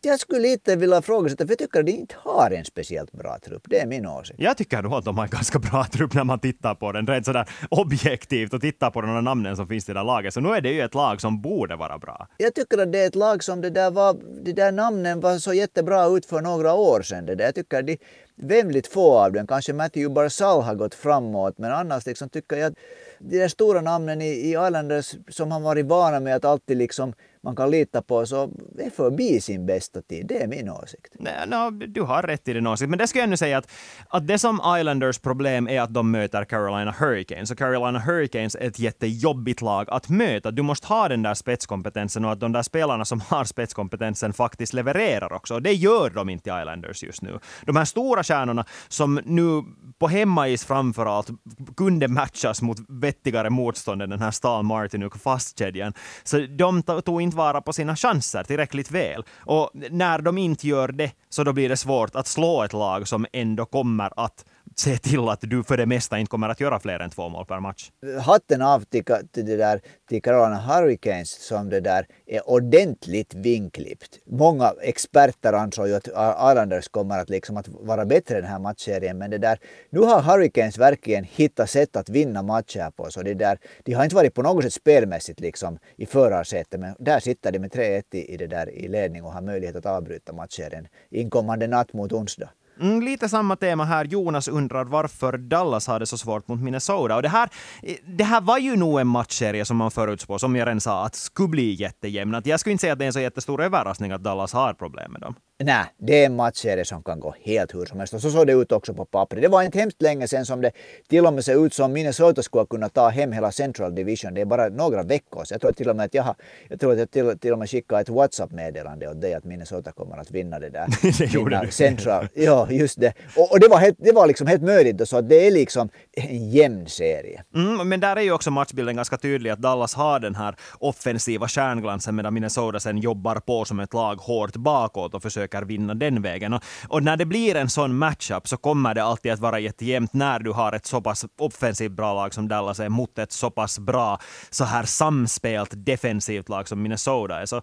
jag 0.05 0.19
skulle 0.19 0.41
lite 0.41 0.75
vilja 0.75 0.97
ifrågasätta, 0.97 1.45
för 1.45 1.51
jag 1.51 1.59
tycker 1.59 1.79
att 1.79 1.85
de 1.85 1.91
inte 1.91 2.15
har 2.17 2.51
en 2.51 2.65
speciellt 2.65 3.11
bra 3.11 3.39
trupp. 3.39 3.63
Det 3.65 3.79
är 3.79 3.85
min 3.85 4.05
åsikt. 4.05 4.39
Jag 4.39 4.57
tycker 4.57 4.81
nog 4.81 4.93
att 4.93 5.05
de 5.05 5.17
har 5.17 5.25
en 5.25 5.29
ganska 5.29 5.59
bra 5.59 5.83
trupp 5.83 6.13
när 6.13 6.23
man 6.23 6.39
tittar 6.39 6.75
på 6.75 6.91
den, 6.91 7.07
rent 7.07 7.25
sådär 7.25 7.49
objektivt 7.69 8.53
och 8.53 8.61
tittar 8.61 8.91
på 8.91 9.01
de 9.01 9.23
namnen 9.23 9.55
som 9.55 9.67
finns 9.67 9.89
i 9.89 9.93
det 9.93 9.99
där 9.99 10.03
laget. 10.03 10.33
Så 10.33 10.39
nu 10.39 10.49
är 10.49 10.61
det 10.61 10.71
ju 10.71 10.81
ett 10.81 10.93
lag 10.93 11.21
som 11.21 11.41
borde 11.41 11.75
vara 11.75 11.97
bra. 11.97 12.27
Jag 12.37 12.55
tycker 12.55 12.77
att 12.77 12.91
det 12.91 12.99
är 12.99 13.07
ett 13.07 13.15
lag 13.15 13.43
som 13.43 13.61
det 13.61 13.69
där 13.69 13.91
var, 13.91 14.15
de 14.43 14.53
där 14.53 14.71
namnen 14.71 15.19
var 15.19 15.37
så 15.37 15.53
jättebra 15.53 16.05
ut 16.05 16.25
för 16.25 16.41
några 16.41 16.73
år 16.73 17.01
sedan. 17.01 17.25
Det 17.25 17.35
där. 17.35 17.45
Jag 17.45 17.55
tycker 17.55 17.79
att 17.79 17.87
de, 17.87 17.97
väldigt 18.35 18.87
få 18.87 19.19
av 19.19 19.31
dem, 19.31 19.47
kanske 19.47 19.73
Matthew 19.73 20.13
Barzal 20.13 20.61
har 20.61 20.75
gått 20.75 20.95
framåt, 20.95 21.57
men 21.57 21.71
annars 21.71 22.05
liksom 22.05 22.29
tycker 22.29 22.55
jag 22.55 22.67
att 22.71 22.77
de 23.19 23.39
där 23.39 23.47
stora 23.47 23.81
namnen 23.81 24.21
i, 24.21 24.29
i 24.29 24.49
Islanders 24.49 25.15
som 25.29 25.51
har 25.51 25.59
varit 25.59 25.85
vana 25.85 26.19
med 26.19 26.35
att 26.35 26.45
alltid 26.45 26.77
liksom 26.77 27.13
man 27.45 27.55
kan 27.55 27.71
lita 27.71 28.01
på 28.01 28.25
så 28.25 28.51
är 28.79 28.89
förbi 28.89 29.41
sin 29.41 29.65
bästa 29.65 30.01
tid. 30.01 30.25
Det 30.27 30.43
är 30.43 30.47
min 30.47 30.69
åsikt. 30.69 31.15
Nej, 31.19 31.33
no, 31.47 31.71
du 31.71 32.01
har 32.01 32.23
rätt 32.23 32.47
i 32.47 32.53
din 32.53 32.67
åsikt. 32.67 32.89
Men 32.89 32.99
det 32.99 33.07
ska 33.07 33.19
jag 33.19 33.29
nu 33.29 33.37
säga 33.37 33.57
att, 33.57 33.71
att 34.09 34.27
det 34.27 34.39
som 34.39 34.61
Islanders 34.79 35.19
problem 35.19 35.67
är 35.67 35.81
att 35.81 35.93
de 35.93 36.11
möter 36.11 36.45
Carolina 36.45 36.95
Hurricanes. 36.99 37.51
Och 37.51 37.57
Carolina 37.57 37.99
Hurricanes 37.99 38.55
är 38.55 38.67
ett 38.67 38.79
jättejobbigt 38.79 39.61
lag 39.61 39.89
att 39.89 40.09
möta. 40.09 40.51
Du 40.51 40.61
måste 40.61 40.87
ha 40.87 41.07
den 41.07 41.21
där 41.23 41.33
spetskompetensen 41.33 42.25
och 42.25 42.31
att 42.31 42.39
de 42.39 42.51
där 42.51 42.61
spelarna 42.61 43.05
som 43.05 43.21
har 43.21 43.43
spetskompetensen 43.43 44.33
faktiskt 44.33 44.73
levererar 44.73 45.33
också. 45.33 45.53
Och 45.53 45.61
det 45.61 45.73
gör 45.73 46.09
de 46.09 46.29
inte 46.29 46.49
i 46.49 46.53
Islanders 46.61 47.03
just 47.03 47.21
nu. 47.21 47.39
De 47.65 47.75
här 47.75 47.85
stora 47.85 48.23
stjärnorna 48.23 48.65
som 48.87 49.19
nu 49.25 49.63
på 49.99 50.07
hemmais 50.07 50.65
framförallt 50.65 51.29
kunde 51.77 52.07
matchas 52.07 52.61
mot 52.61 52.77
vettigare 52.89 53.49
motstånd 53.49 54.01
än 54.01 54.09
den 54.09 54.21
här 54.21 54.31
Stahl 54.31 54.63
Martinuk 54.63 55.17
fastkedjan. 55.17 55.93
Så 56.23 56.37
de 56.37 56.83
tog 56.83 57.21
inte 57.21 57.34
vara 57.35 57.61
på 57.61 57.73
sina 57.73 57.95
chanser 57.95 58.43
tillräckligt 58.43 58.91
väl. 58.91 59.23
Och 59.37 59.71
när 59.73 60.19
de 60.19 60.37
inte 60.37 60.67
gör 60.67 60.87
det, 60.87 61.11
så 61.29 61.43
då 61.43 61.53
blir 61.53 61.69
det 61.69 61.77
svårt 61.77 62.15
att 62.15 62.27
slå 62.27 62.63
ett 62.63 62.73
lag 62.73 63.07
som 63.07 63.25
ändå 63.33 63.65
kommer 63.65 64.13
att 64.17 64.45
se 64.75 64.97
till 64.97 65.29
att 65.29 65.41
du 65.41 65.63
för 65.63 65.77
det 65.77 65.85
mesta 65.85 66.19
inte 66.19 66.29
kommer 66.29 66.49
att 66.49 66.59
göra 66.59 66.79
fler 66.79 66.99
än 66.99 67.09
två 67.09 67.29
mål 67.29 67.45
per 67.45 67.59
match. 67.59 67.91
Hatten 68.21 68.61
av 68.61 68.79
till, 68.79 69.03
till, 69.31 69.45
det 69.45 69.55
där, 69.57 69.81
till 70.09 70.21
Carolina 70.21 70.59
Hurricanes 70.59 71.47
som 71.47 71.69
det 71.69 71.79
där 71.79 72.07
är 72.25 72.49
ordentligt 72.49 73.33
vinklippt. 73.33 74.19
Många 74.25 74.73
experter 74.81 75.53
ansåg 75.53 75.87
ju 75.87 75.95
att 75.95 76.07
Islanders 76.07 76.87
kommer 76.87 77.19
att, 77.19 77.29
liksom 77.29 77.57
att 77.57 77.67
vara 77.67 78.05
bättre 78.05 78.37
i 78.37 78.41
den 78.41 78.49
här 78.49 78.59
matchserien 78.59 79.17
men 79.17 79.31
det 79.31 79.37
där, 79.37 79.59
nu 79.89 79.99
har 79.99 80.21
Hurricanes 80.21 80.77
verkligen 80.77 81.23
hittat 81.23 81.69
sätt 81.69 81.95
att 81.95 82.09
vinna 82.09 82.43
matcher 82.43 82.91
på. 82.91 83.11
Så 83.11 83.21
det 83.21 83.33
där, 83.33 83.57
de 83.83 83.93
har 83.93 84.03
inte 84.03 84.15
varit 84.15 84.33
på 84.33 84.41
något 84.41 84.63
sätt 84.63 84.73
spelmässigt 84.73 85.39
liksom 85.39 85.79
i 85.95 86.05
förarsätet 86.05 86.79
men 86.79 86.95
där 86.99 87.19
sitter 87.19 87.51
de 87.51 87.59
med 87.59 87.71
3-1 87.71 88.03
i, 88.11 88.33
i, 88.33 88.37
det 88.37 88.47
där, 88.47 88.69
i 88.69 88.87
ledning 88.87 89.23
och 89.23 89.33
har 89.33 89.41
möjlighet 89.41 89.75
att 89.75 89.85
avbryta 89.85 90.33
matchserien 90.33 90.87
inkommande 91.09 91.67
natt 91.67 91.93
mot 91.93 92.11
onsdag. 92.11 92.49
Mm, 92.81 93.01
lite 93.01 93.29
samma 93.29 93.55
tema 93.55 93.85
här. 93.85 94.05
Jonas 94.05 94.47
undrar 94.47 94.85
varför 94.85 95.37
Dallas 95.37 95.87
hade 95.87 96.05
så 96.05 96.17
svårt 96.17 96.47
mot 96.47 96.59
Minnesota. 96.59 97.15
Och 97.15 97.21
det, 97.21 97.29
här, 97.29 97.49
eh, 97.83 97.95
det 98.05 98.23
här 98.23 98.41
var 98.41 98.57
ju 98.57 98.75
nog 98.75 98.99
en 98.99 99.07
matchserie 99.07 99.65
som 99.65 99.77
man 99.77 99.91
förutspår, 99.91 100.37
som 100.37 100.55
jag 100.55 100.65
redan 100.65 100.81
sa, 100.81 101.05
att 101.05 101.15
skulle 101.15 101.49
bli 101.49 101.73
jättejämn. 101.73 102.41
jag 102.45 102.59
skulle 102.59 102.71
inte 102.71 102.81
säga 102.81 102.93
att 102.93 102.99
det 102.99 103.05
är 103.05 103.07
en 103.07 103.13
så 103.13 103.19
jättestor 103.19 103.61
överraskning 103.61 104.11
att 104.11 104.23
Dallas 104.23 104.53
har 104.53 104.73
problem 104.73 105.11
med 105.11 105.21
dem. 105.21 105.35
Nej, 105.63 105.85
det 105.97 106.21
är 106.21 106.25
en 106.25 106.35
matchserie 106.35 106.85
som 106.85 107.03
kan 107.03 107.19
gå 107.19 107.35
helt 107.41 107.75
hur 107.75 107.85
som 107.85 107.99
helst. 107.99 108.13
Och 108.13 108.21
så 108.21 108.31
såg 108.31 108.47
det 108.47 108.53
ut 108.53 108.71
också 108.71 108.93
på 108.93 109.05
pappret. 109.05 109.41
Det 109.41 109.47
var 109.47 109.63
inte 109.63 109.79
hemskt 109.79 110.01
länge 110.01 110.27
sedan 110.27 110.45
som 110.45 110.61
det 110.61 110.71
till 111.09 111.25
och 111.25 111.33
med 111.33 111.45
ser 111.45 111.65
ut 111.65 111.73
som 111.73 111.93
Minnesota 111.93 112.43
skulle 112.43 112.65
kunna 112.65 112.89
ta 112.89 113.09
hem 113.09 113.31
hela 113.31 113.51
Central 113.51 113.95
Division. 113.95 114.33
Det 114.33 114.41
är 114.41 114.45
bara 114.45 114.69
några 114.69 115.03
veckor 115.03 115.43
sedan. 115.43 115.55
Jag 115.55 115.61
tror 115.61 115.71
till 115.71 115.89
och 115.89 115.95
med 115.95 116.05
att 116.05 116.13
jag, 116.13 116.23
har, 116.23 116.35
jag, 116.69 116.79
tror 116.79 116.91
att 116.91 116.99
jag 116.99 117.11
till, 117.11 117.39
till 117.39 117.53
och 117.53 117.59
med 117.59 117.69
skickade 117.69 118.01
ett 118.01 118.09
WhatsApp-meddelande 118.09 119.09
åt 119.09 119.21
dig 119.21 119.33
att 119.33 119.43
Minnesota 119.43 119.91
kommer 119.91 120.17
att 120.17 120.31
vinna 120.31 120.59
det 120.59 120.69
där. 120.69 120.87
det 121.19 121.33
gjorde 121.33 121.61
du. 121.65 121.71
Central. 121.71 122.27
Ja, 122.33 122.67
just 122.71 122.99
det. 122.99 123.13
Och, 123.35 123.51
och, 123.51 123.59
det, 123.59 123.67
var 123.67 123.77
helt, 123.77 123.97
det 123.99 124.11
var 124.11 124.27
liksom 124.27 124.47
helt 124.47 124.63
möjligt. 124.63 125.09
Så 125.09 125.17
att 125.17 125.29
det 125.29 125.47
är 125.47 125.51
liksom 125.51 125.89
en 126.11 126.49
jämn 126.49 126.87
serie. 126.87 127.43
Mm, 127.55 127.89
men 127.89 127.99
där 127.99 128.15
är 128.15 128.21
ju 128.21 128.31
också 128.31 128.51
matchbilden 128.51 128.95
ganska 128.95 129.17
tydlig 129.17 129.49
att 129.49 129.59
Dallas 129.59 129.93
har 129.93 130.19
den 130.19 130.35
här 130.35 130.55
offensiva 130.79 131.47
stjärnglansen 131.47 132.15
medan 132.15 132.33
Minnesota 132.33 132.79
sen 132.79 132.97
jobbar 132.97 133.35
på 133.35 133.65
som 133.65 133.79
ett 133.79 133.93
lag 133.93 134.15
hårt 134.15 134.55
bakåt 134.55 135.13
och 135.13 135.23
försöker 135.23 135.44
försöker 135.45 135.65
vinna 135.65 135.93
den 135.93 136.21
vägen. 136.21 136.53
Och, 136.53 136.63
och 136.89 137.03
när 137.03 137.17
det 137.17 137.25
blir 137.25 137.55
en 137.55 137.69
sån 137.69 137.97
matchup 137.97 138.47
så 138.47 138.57
kommer 138.57 138.95
det 138.95 139.03
alltid 139.03 139.31
att 139.31 139.39
vara 139.39 139.59
jättejämnt 139.59 140.13
när 140.13 140.39
du 140.39 140.51
har 140.51 140.73
ett 140.73 140.85
så 140.85 141.01
pass 141.01 141.25
offensivt 141.39 141.91
bra 141.91 142.13
lag 142.13 142.33
som 142.33 142.47
Dallas 142.47 142.79
är 142.79 142.89
mot 142.89 143.19
ett 143.19 143.31
så 143.31 143.51
pass 143.51 143.79
bra 143.79 144.19
så 144.49 144.63
här 144.63 144.83
samspelt 144.83 145.69
defensivt 145.73 146.49
lag 146.49 146.67
som 146.67 146.81
Minnesota 146.81 147.41
är. 147.41 147.45
Så 147.45 147.61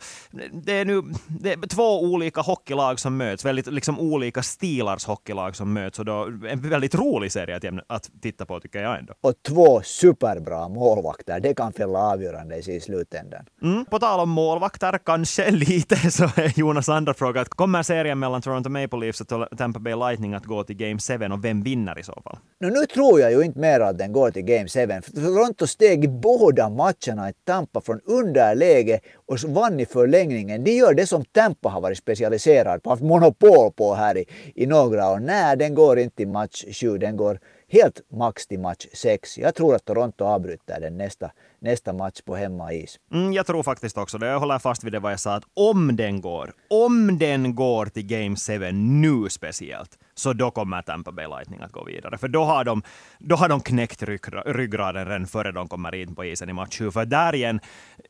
det 0.52 0.72
är 0.72 0.84
nu 0.84 1.02
det 1.26 1.52
är 1.52 1.66
två 1.68 2.02
olika 2.02 2.40
hockeylag 2.40 3.00
som 3.00 3.16
möts, 3.16 3.44
väldigt 3.44 3.66
liksom 3.66 3.98
olika 3.98 4.42
stilars 4.42 5.06
hockeylag 5.06 5.56
som 5.56 5.72
möts 5.72 5.98
och 5.98 6.04
då 6.04 6.24
en 6.48 6.60
väldigt 6.60 6.94
rolig 6.94 7.32
serie 7.32 7.56
att, 7.56 7.64
att 7.86 8.10
titta 8.22 8.46
på 8.46 8.60
tycker 8.60 8.82
jag 8.82 8.98
ändå. 8.98 9.14
Och 9.20 9.34
två 9.48 9.82
superbra 9.82 10.68
målvakter, 10.68 11.40
det 11.40 11.54
kan 11.54 11.72
fälla 11.72 11.98
avgörande 11.98 12.56
i 12.56 12.80
slutändan. 12.80 13.46
Mm, 13.62 13.84
på 13.84 13.98
tal 13.98 14.20
om 14.20 14.30
målvakter, 14.30 14.98
kanske 15.04 15.50
lite 15.50 15.96
så 16.10 16.24
är 16.24 16.58
Jonas 16.58 16.88
andra 16.88 17.14
fråga 17.14 17.40
att 17.40 17.48
kommer 17.48 17.71
Kommer 17.72 17.82
serien 17.82 18.18
mellan 18.18 18.42
Toronto 18.42 18.70
Maple 18.70 18.98
Leafs 19.00 19.20
och 19.20 19.58
Tampa 19.58 19.80
Bay 19.80 19.94
Lightning 19.94 20.34
att 20.34 20.44
gå 20.44 20.64
till 20.64 20.76
Game 20.76 20.98
7 20.98 21.14
och 21.32 21.44
vem 21.44 21.62
vinner 21.62 21.98
i 21.98 22.02
så 22.02 22.20
fall? 22.24 22.38
No, 22.60 22.66
nu 22.66 22.86
tror 22.86 23.20
jag 23.20 23.32
ju 23.32 23.42
inte 23.42 23.58
mer 23.58 23.80
att 23.80 23.98
den 23.98 24.12
går 24.12 24.30
till 24.30 24.42
Game 24.42 24.68
7. 24.68 25.12
Toronto 25.14 25.66
steg 25.66 26.04
i 26.04 26.08
båda 26.08 26.68
matcherna 26.68 27.30
i 27.30 27.32
Tampa 27.44 27.80
från 27.80 28.00
underläge 28.00 29.00
och 29.26 29.38
vann 29.48 29.80
i 29.80 29.86
förlängningen. 29.86 30.64
De 30.64 30.70
gör 30.70 30.94
det 30.94 31.06
som 31.06 31.24
Tampa 31.24 31.68
har 31.68 31.80
varit 31.80 31.98
specialiserad 31.98 32.82
på, 32.82 32.90
haft 32.90 33.02
monopol 33.02 33.72
på 33.72 33.94
här 33.94 34.16
i, 34.16 34.24
i 34.54 34.66
några 34.66 35.10
år. 35.10 35.18
Nej, 35.18 35.56
den 35.56 35.74
går 35.74 35.98
inte 35.98 36.16
till 36.16 36.28
match 36.28 36.64
7, 36.80 36.98
den 36.98 37.16
går 37.16 37.38
helt 37.72 38.00
max 38.10 38.46
till 38.46 38.60
match 38.60 38.86
6. 38.92 39.38
Jag 39.38 39.54
tror 39.54 39.74
att 39.74 39.84
Toronto 39.84 40.24
avbryter 40.24 40.80
den 40.80 40.98
nästa, 40.98 41.30
nästa 41.58 41.92
match 41.92 42.20
på 42.24 42.36
hemmais. 42.36 42.98
Mm, 43.12 43.32
jag 43.32 43.46
tror 43.46 43.62
faktiskt 43.62 43.98
också 43.98 44.18
det. 44.18 44.26
Jag 44.26 44.40
håller 44.40 44.58
fast 44.58 44.84
vid 44.84 44.92
det 44.92 44.98
vad 44.98 45.12
jag 45.12 45.20
sa, 45.20 45.34
att 45.34 45.44
om 45.54 45.96
den 45.96 46.20
går, 46.20 46.52
om 46.70 47.18
den 47.18 47.54
går 47.54 47.86
till 47.86 48.06
Game 48.06 48.36
7 48.36 48.72
nu 48.72 49.28
speciellt, 49.28 49.98
så 50.14 50.32
då 50.32 50.50
kommer 50.50 50.82
Tampa 50.82 51.12
Bay 51.12 51.26
Lightning 51.26 51.60
att 51.60 51.72
gå 51.72 51.84
vidare. 51.84 52.18
För 52.18 52.28
då 52.28 52.44
har 52.44 52.64
de, 52.64 52.82
då 53.18 53.36
har 53.36 53.48
de 53.48 53.60
knäckt 53.60 54.02
ryggraden 54.46 55.06
redan 55.06 55.26
före 55.26 55.52
de 55.52 55.68
kommer 55.68 55.94
in 55.94 56.14
på 56.14 56.24
isen 56.24 56.48
i 56.48 56.52
match 56.52 56.78
7. 56.78 56.90
För 56.90 57.04
där 57.04 57.34
igen, 57.34 57.60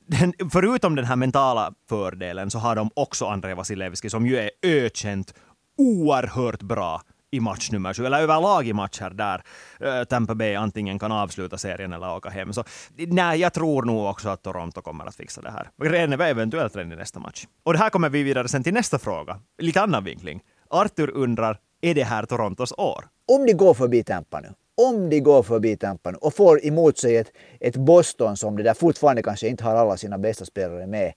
den, 0.07 0.33
förutom 0.53 0.95
den 0.95 1.05
här 1.05 1.17
mentala 1.17 1.75
fördelen 1.89 2.51
så 2.51 2.59
har 2.59 2.77
de 2.77 2.91
också 2.95 3.27
Andrei 3.27 3.55
Vasilevski 3.55 4.11
som 4.11 4.27
ju 4.27 4.37
är 4.37 4.51
ökänt 4.63 5.35
oerhört 5.79 6.63
bra 6.63 7.03
i 7.33 7.41
match 7.41 7.71
nummer 7.71 7.95
sju, 7.95 8.07
eller 8.07 8.21
överlag 8.21 8.69
i 8.69 8.73
matcher 8.73 9.11
där 9.11 9.43
eh, 9.81 10.05
Tampa 10.05 10.35
Bay 10.35 10.55
antingen 10.55 10.99
kan 10.99 11.13
avsluta 11.13 11.59
serien 11.59 11.93
eller 11.93 12.17
åka 12.17 12.29
hem. 12.29 12.53
Så 12.53 12.65
nej, 12.97 13.41
jag 13.41 13.53
tror 13.53 13.83
nog 13.83 14.07
också 14.07 14.29
att 14.29 14.43
Toronto 14.43 14.83
kommer 14.83 15.07
att 15.07 15.15
fixa 15.15 15.41
det 15.41 15.51
här. 15.51 15.71
Redan 15.83 16.21
eventuellt 16.21 16.77
redan 16.77 16.93
i 16.93 16.97
nästa 16.97 17.21
match. 17.21 17.47
Och 17.63 17.73
det 17.73 17.79
här 17.79 17.91
kommer 17.91 18.09
vi 18.09 18.23
vidare 18.23 18.49
sen 18.49 18.63
till 18.63 18.75
nästa 18.75 18.99
fråga. 18.99 19.39
Lite 19.59 19.81
annan 19.83 20.05
vinkling. 20.05 20.41
Arthur 20.71 21.11
undrar, 21.11 21.59
är 21.81 21.95
det 21.95 22.05
här 22.05 22.27
Torontos 22.27 22.73
år? 22.73 23.05
Om 23.33 23.47
de 23.47 23.53
går 23.53 23.75
förbi 23.75 24.05
Tampa 24.05 24.41
nu, 24.41 24.49
om 24.89 25.11
de 25.11 25.21
går 25.21 25.43
förbi 25.43 25.77
Tampa 25.77 26.11
nu 26.11 26.19
och 26.21 26.35
får 26.35 26.67
emot 26.67 26.99
sig 26.99 27.17
ett, 27.17 27.33
ett 27.61 27.77
Boston 27.77 28.37
som 28.37 28.57
det 28.57 28.63
där 28.63 28.75
fortfarande 28.75 29.23
kanske 29.23 29.49
inte 29.49 29.65
har 29.65 29.77
alla 29.77 29.97
sina 29.97 30.19
bästa 30.19 30.45
spelare 30.45 30.87
med. 30.87 31.13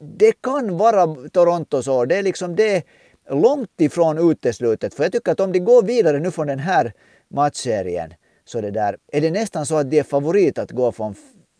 Det 0.00 0.32
kan 0.42 0.76
vara 0.76 1.28
Torontos 1.32 1.88
år. 1.88 2.06
Det 2.06 2.16
är 2.16 2.22
liksom 2.22 2.56
det 2.56 2.84
långt 3.30 3.80
ifrån 3.80 4.30
uteslutet. 4.30 4.94
För 4.94 5.02
jag 5.02 5.12
tycker 5.12 5.32
att 5.32 5.40
om 5.40 5.52
de 5.52 5.58
går 5.58 5.82
vidare 5.82 6.18
nu 6.18 6.30
från 6.30 6.46
den 6.46 6.58
här 6.58 6.92
matchserien 7.34 8.14
så 8.44 8.60
det 8.60 8.70
där, 8.70 8.96
är 9.12 9.20
det 9.20 9.30
nästan 9.30 9.66
så 9.66 9.76
att 9.76 9.90
de 9.90 9.98
är 9.98 10.02
favorit 10.02 10.58
att 10.58 10.70
gå 10.70 10.92
från, 10.92 11.14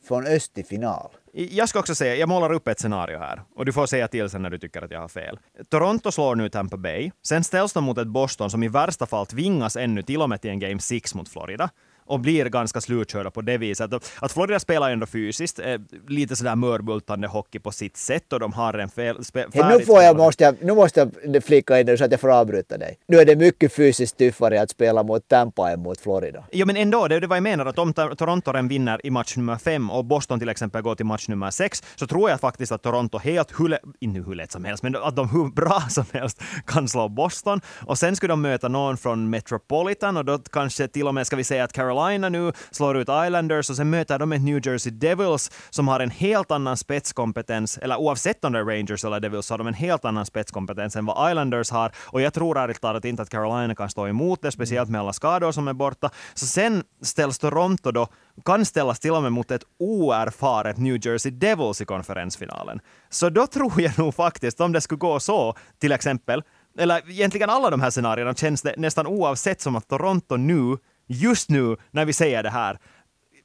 från 0.08 0.26
öst 0.26 0.54
till 0.54 0.64
final. 0.64 1.10
Jag 1.32 1.68
ska 1.68 1.78
också 1.78 1.94
säga, 1.94 2.14
jag 2.14 2.28
målar 2.28 2.52
upp 2.52 2.68
ett 2.68 2.80
scenario 2.80 3.18
här 3.18 3.42
och 3.56 3.66
du 3.66 3.72
får 3.72 3.86
säga 3.86 4.08
till 4.08 4.30
sen 4.30 4.42
när 4.42 4.50
du 4.50 4.58
tycker 4.58 4.82
att 4.82 4.90
jag 4.90 5.00
har 5.00 5.08
fel. 5.08 5.38
Toronto 5.68 6.12
slår 6.12 6.34
nu 6.34 6.48
Tampa 6.48 6.76
Bay, 6.76 7.10
sen 7.22 7.44
ställs 7.44 7.72
de 7.72 7.84
mot 7.84 7.98
ett 7.98 8.06
Boston 8.06 8.50
som 8.50 8.62
i 8.62 8.68
värsta 8.68 9.06
fall 9.06 9.26
tvingas 9.26 9.76
ännu 9.76 10.02
till 10.02 10.22
och 10.22 10.28
med 10.28 10.40
till 10.40 10.50
en 10.50 10.58
Game 10.58 10.80
6 10.80 11.14
mot 11.14 11.28
Florida 11.28 11.70
och 12.10 12.20
blir 12.20 12.44
ganska 12.44 12.80
slutkörda 12.80 13.30
på 13.30 13.40
det 13.40 13.58
viset. 13.58 13.90
Att 14.20 14.32
Florida 14.32 14.60
spelar 14.60 14.90
ändå 14.90 15.06
fysiskt, 15.06 15.58
eh, 15.58 15.80
lite 16.08 16.36
sådär 16.36 16.56
mörbultande 16.56 17.28
hockey 17.28 17.58
på 17.58 17.72
sitt 17.72 17.96
sätt 17.96 18.32
och 18.32 18.40
de 18.40 18.52
har 18.52 18.74
en 18.74 18.88
fel, 18.88 19.24
spe, 19.24 19.46
hey, 19.52 19.78
nu, 19.78 19.84
får 19.84 20.02
jag, 20.02 20.16
måste 20.16 20.44
jag, 20.44 20.56
nu 20.60 20.74
måste 20.74 21.10
jag 21.22 21.44
flika 21.44 21.80
in 21.80 21.98
så 21.98 22.04
att 22.04 22.10
jag 22.10 22.20
får 22.20 22.32
avbryta 22.32 22.78
dig. 22.78 22.98
Nu 23.08 23.18
är 23.18 23.24
det 23.24 23.36
mycket 23.36 23.72
fysiskt 23.72 24.18
tuffare 24.18 24.62
att 24.62 24.70
spela 24.70 25.02
mot 25.02 25.28
Tampa 25.28 25.70
än 25.70 25.82
mot 25.82 26.00
Florida. 26.00 26.44
Ja, 26.50 26.66
men 26.66 26.76
ändå, 26.76 27.08
det 27.08 27.16
är 27.16 27.26
vad 27.26 27.36
jag 27.36 27.42
menar, 27.42 27.66
att 27.66 27.78
om 27.78 27.92
Toronto 27.92 28.52
ren 28.52 28.98
i 29.02 29.10
match 29.10 29.36
nummer 29.36 29.56
fem 29.56 29.90
och 29.90 30.04
Boston 30.04 30.38
till 30.38 30.48
exempel 30.48 30.82
går 30.82 30.94
till 30.94 31.06
match 31.06 31.28
nummer 31.28 31.50
sex, 31.50 31.82
så 31.96 32.06
tror 32.06 32.30
jag 32.30 32.40
faktiskt 32.40 32.72
att 32.72 32.82
Toronto 32.82 33.18
helt 33.18 33.60
hur, 33.60 33.78
inte 34.00 34.20
hur 34.20 34.34
lätt 34.34 34.52
som 34.52 34.64
helst, 34.64 34.82
men 34.82 34.96
att 34.96 35.16
de 35.16 35.28
hur 35.28 35.50
bra 35.50 35.80
som 35.88 36.04
helst 36.12 36.42
kan 36.66 36.88
slå 36.88 37.08
Boston. 37.08 37.60
Och 37.86 37.98
sen 37.98 38.16
skulle 38.16 38.32
de 38.32 38.42
möta 38.42 38.68
någon 38.68 38.96
från 38.96 39.30
Metropolitan 39.30 40.16
och 40.16 40.24
då 40.24 40.38
kanske 40.38 40.88
till 40.88 41.06
och 41.06 41.14
med 41.14 41.26
ska 41.26 41.36
vi 41.36 41.44
säga 41.44 41.64
att 41.64 41.72
Carolina 41.72 41.99
Carolina 42.00 42.28
nu 42.28 42.52
slår 42.70 42.96
ut 42.96 43.08
Islanders 43.08 43.70
och 43.70 43.76
sen 43.76 43.90
möter 43.90 44.18
de 44.18 44.32
ett 44.32 44.42
New 44.42 44.66
Jersey 44.66 44.92
Devils 44.92 45.50
som 45.70 45.88
har 45.88 46.00
en 46.00 46.10
helt 46.10 46.50
annan 46.50 46.76
spetskompetens, 46.76 47.78
eller 47.78 47.96
oavsett 47.96 48.44
om 48.44 48.52
det 48.52 48.58
är 48.58 48.64
Rangers 48.64 49.04
eller 49.04 49.20
Devils 49.20 49.46
så 49.46 49.54
har 49.54 49.58
de 49.58 49.66
en 49.66 49.74
helt 49.74 50.04
annan 50.04 50.26
spetskompetens 50.26 50.96
än 50.96 51.06
vad 51.06 51.30
Islanders 51.30 51.70
har. 51.70 51.92
Och 52.06 52.20
jag 52.20 52.34
tror 52.34 52.58
ärligt 52.58 52.80
talat 52.80 53.04
inte 53.04 53.22
att 53.22 53.30
Carolina 53.30 53.74
kan 53.74 53.90
stå 53.90 54.06
emot 54.06 54.42
det, 54.42 54.52
speciellt 54.52 54.90
med 54.90 55.00
alla 55.00 55.12
skador 55.12 55.52
som 55.52 55.68
är 55.68 55.72
borta. 55.72 56.10
Så 56.34 56.46
sen 56.46 56.82
ställs 57.02 57.38
Toronto 57.38 57.90
då 57.90 58.08
kan 58.44 58.64
ställas 58.64 58.98
till 59.00 59.12
och 59.12 59.22
med 59.22 59.32
mot 59.32 59.50
ett 59.50 59.62
oerfaret 59.78 60.78
New 60.78 61.06
Jersey 61.06 61.32
Devils 61.32 61.80
i 61.80 61.84
konferensfinalen. 61.84 62.80
Så 63.10 63.28
då 63.30 63.46
tror 63.46 63.80
jag 63.80 63.98
nog 63.98 64.14
faktiskt, 64.14 64.60
om 64.60 64.72
det 64.72 64.80
skulle 64.80 64.98
gå 64.98 65.20
så, 65.20 65.54
till 65.78 65.92
exempel, 65.92 66.42
eller 66.78 67.10
egentligen 67.10 67.50
alla 67.50 67.70
de 67.70 67.80
här 67.80 67.90
scenarierna 67.90 68.34
känns 68.34 68.62
det 68.62 68.74
nästan 68.76 69.06
oavsett 69.06 69.60
som 69.60 69.76
att 69.76 69.88
Toronto 69.88 70.36
nu 70.36 70.76
just 71.10 71.50
nu 71.50 71.76
när 71.90 72.04
vi 72.04 72.12
säger 72.12 72.42
det 72.42 72.50
här, 72.50 72.78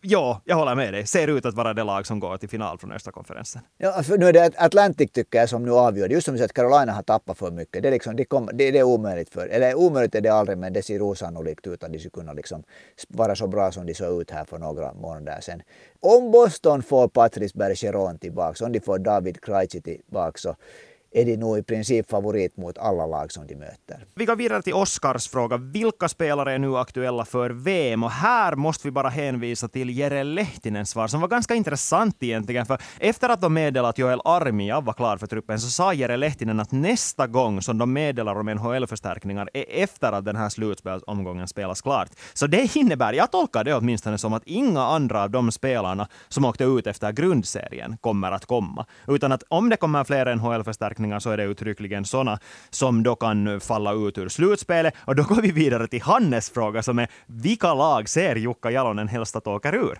ja, 0.02 0.42
jag 0.46 0.56
håller 0.56 0.76
med 0.76 0.94
dig, 0.94 1.08
ser 1.08 1.28
ut 1.28 1.46
att 1.46 1.54
vara 1.54 1.74
det 1.74 1.84
lag 1.84 2.08
som 2.08 2.20
går 2.20 2.38
till 2.38 2.50
final 2.50 2.78
från 2.78 2.92
östra 2.92 3.12
konferensen. 3.12 3.62
Ja, 3.78 4.04
för 4.04 4.18
nu 4.18 4.26
är 4.26 4.34
det 4.34 4.52
Atlantic 4.58 5.12
tycker 5.12 5.40
jag 5.40 5.50
som 5.50 5.64
nu 5.66 5.72
avgör. 5.72 6.10
Just 6.10 6.26
som 6.26 6.34
du 6.34 6.38
säger 6.38 6.46
att 6.46 6.54
Carolina 6.54 6.92
har 6.92 7.04
tappat 7.04 7.38
för 7.38 7.52
mycket. 7.52 7.84
Det 7.84 7.90
är, 7.90 7.92
liksom, 7.92 8.16
det, 8.16 8.26
kom, 8.26 8.50
det, 8.54 8.72
det 8.72 8.80
är 8.80 8.84
omöjligt 8.84 9.30
för, 9.30 9.48
eller 9.48 9.76
omöjligt 9.76 10.16
är 10.16 10.22
det 10.22 10.30
aldrig 10.30 10.58
men 10.58 10.74
det 10.74 10.84
ser 10.84 11.02
osannolikt 11.02 11.68
ut 11.68 11.84
att 11.84 11.92
de 11.92 12.00
skulle 12.00 12.12
kunna 12.12 12.34
liksom 12.34 12.64
vara 13.08 13.36
så 13.36 13.48
bra 13.48 13.72
som 13.72 13.86
de 13.86 13.94
såg 13.94 14.22
ut 14.22 14.32
här 14.32 14.46
för 14.46 14.58
några 14.58 14.94
månader 14.94 15.42
sedan. 15.42 15.62
Om 16.00 16.32
Boston 16.32 16.84
får 16.84 17.08
Patrice 17.08 17.54
Bergeron 17.54 18.20
tillbaka, 18.20 18.66
om 18.66 18.72
de 18.72 18.80
får 18.80 19.00
David 19.00 19.42
Krejci 19.42 19.82
tillbaka 19.82 20.38
så 20.38 20.56
är 21.16 21.26
de 21.26 21.38
nog 21.38 21.58
i 21.58 21.64
princip 21.64 22.10
favorit 22.10 22.58
mot 22.58 22.78
alla 22.78 23.06
lag 23.06 23.32
som 23.32 23.48
de 23.48 23.56
möter. 23.56 24.06
Vi 24.16 24.26
går 24.26 24.36
vidare 24.36 24.62
till 24.62 24.74
Oscars 24.74 25.28
fråga. 25.28 25.58
Vilka 25.58 26.10
spelare 26.10 26.54
är 26.54 26.60
nu 26.60 26.78
aktuella 26.78 27.26
för 27.26 27.50
VM? 27.50 28.04
Och 28.04 28.12
här 28.12 28.56
måste 28.56 28.88
vi 28.88 28.92
bara 28.92 29.10
hänvisa 29.10 29.68
till 29.68 29.90
Jere 29.90 30.24
Lehtinens 30.24 30.90
svar, 30.90 31.08
som 31.08 31.22
var 31.22 31.28
ganska 31.28 31.56
intressant 31.56 32.24
egentligen. 32.24 32.66
För 32.66 32.82
efter 33.00 33.30
att 33.30 33.42
de 33.42 33.54
meddelade 33.54 33.90
att 33.90 33.98
Joel 33.98 34.22
Armia 34.26 34.82
var 34.82 34.94
klar 34.94 35.18
för 35.18 35.28
truppen 35.28 35.60
så 35.60 35.70
sa 35.70 35.94
Jere 35.94 36.18
Lehtinen 36.18 36.60
att 36.60 36.72
nästa 36.72 37.28
gång 37.28 37.62
som 37.62 37.78
de 37.78 37.94
meddelar 37.94 38.36
om 38.36 38.50
NHL-förstärkningar 38.50 39.50
är 39.54 39.66
efter 39.70 40.12
att 40.12 40.26
den 40.26 40.36
här 40.36 40.50
slutspelsomgången 40.50 41.48
spelas 41.48 41.82
klart. 41.82 42.10
Så 42.34 42.48
det 42.48 42.76
innebär, 42.76 43.14
jag 43.14 43.32
tolkar 43.32 43.64
det 43.64 43.76
åtminstone 43.76 44.18
som 44.18 44.34
att 44.34 44.44
inga 44.46 44.82
andra 44.82 45.24
av 45.24 45.30
de 45.30 45.52
spelarna 45.52 46.08
som 46.28 46.46
åkte 46.46 46.64
ut 46.64 46.88
efter 46.88 47.12
grundserien 47.12 47.98
kommer 48.02 48.32
att 48.32 48.46
komma. 48.46 48.86
Utan 49.08 49.32
att 49.32 49.44
om 49.48 49.70
det 49.70 49.78
kommer 49.78 50.04
fler 50.04 50.36
NHL-förstärkningar 50.36 51.05
förutsättningar 51.06 51.20
så 51.20 51.30
är 51.30 51.38
det 51.38 51.44
uttryckligen 51.44 52.06
sådana 52.06 52.40
som 52.70 53.04
då 53.04 53.16
kan 53.16 53.60
falla 53.60 53.94
ut 53.94 54.18
ur 54.18 54.30
slutspelet. 54.30 54.94
Och 55.08 55.16
då 55.16 55.24
går 55.24 55.42
vi 55.42 55.52
vidare 55.52 55.88
till 55.88 56.02
Hannes 56.02 56.50
fråga 56.50 56.84
som 56.84 57.00
är 57.00 57.08
vilka 57.28 57.74
lag 57.74 58.10
ser 58.10 58.36
Jukka 58.36 58.72
Jalonen 58.72 59.08
helst 59.08 59.36
att 59.36 59.48
åka 59.48 59.72
ur? 59.72 60.00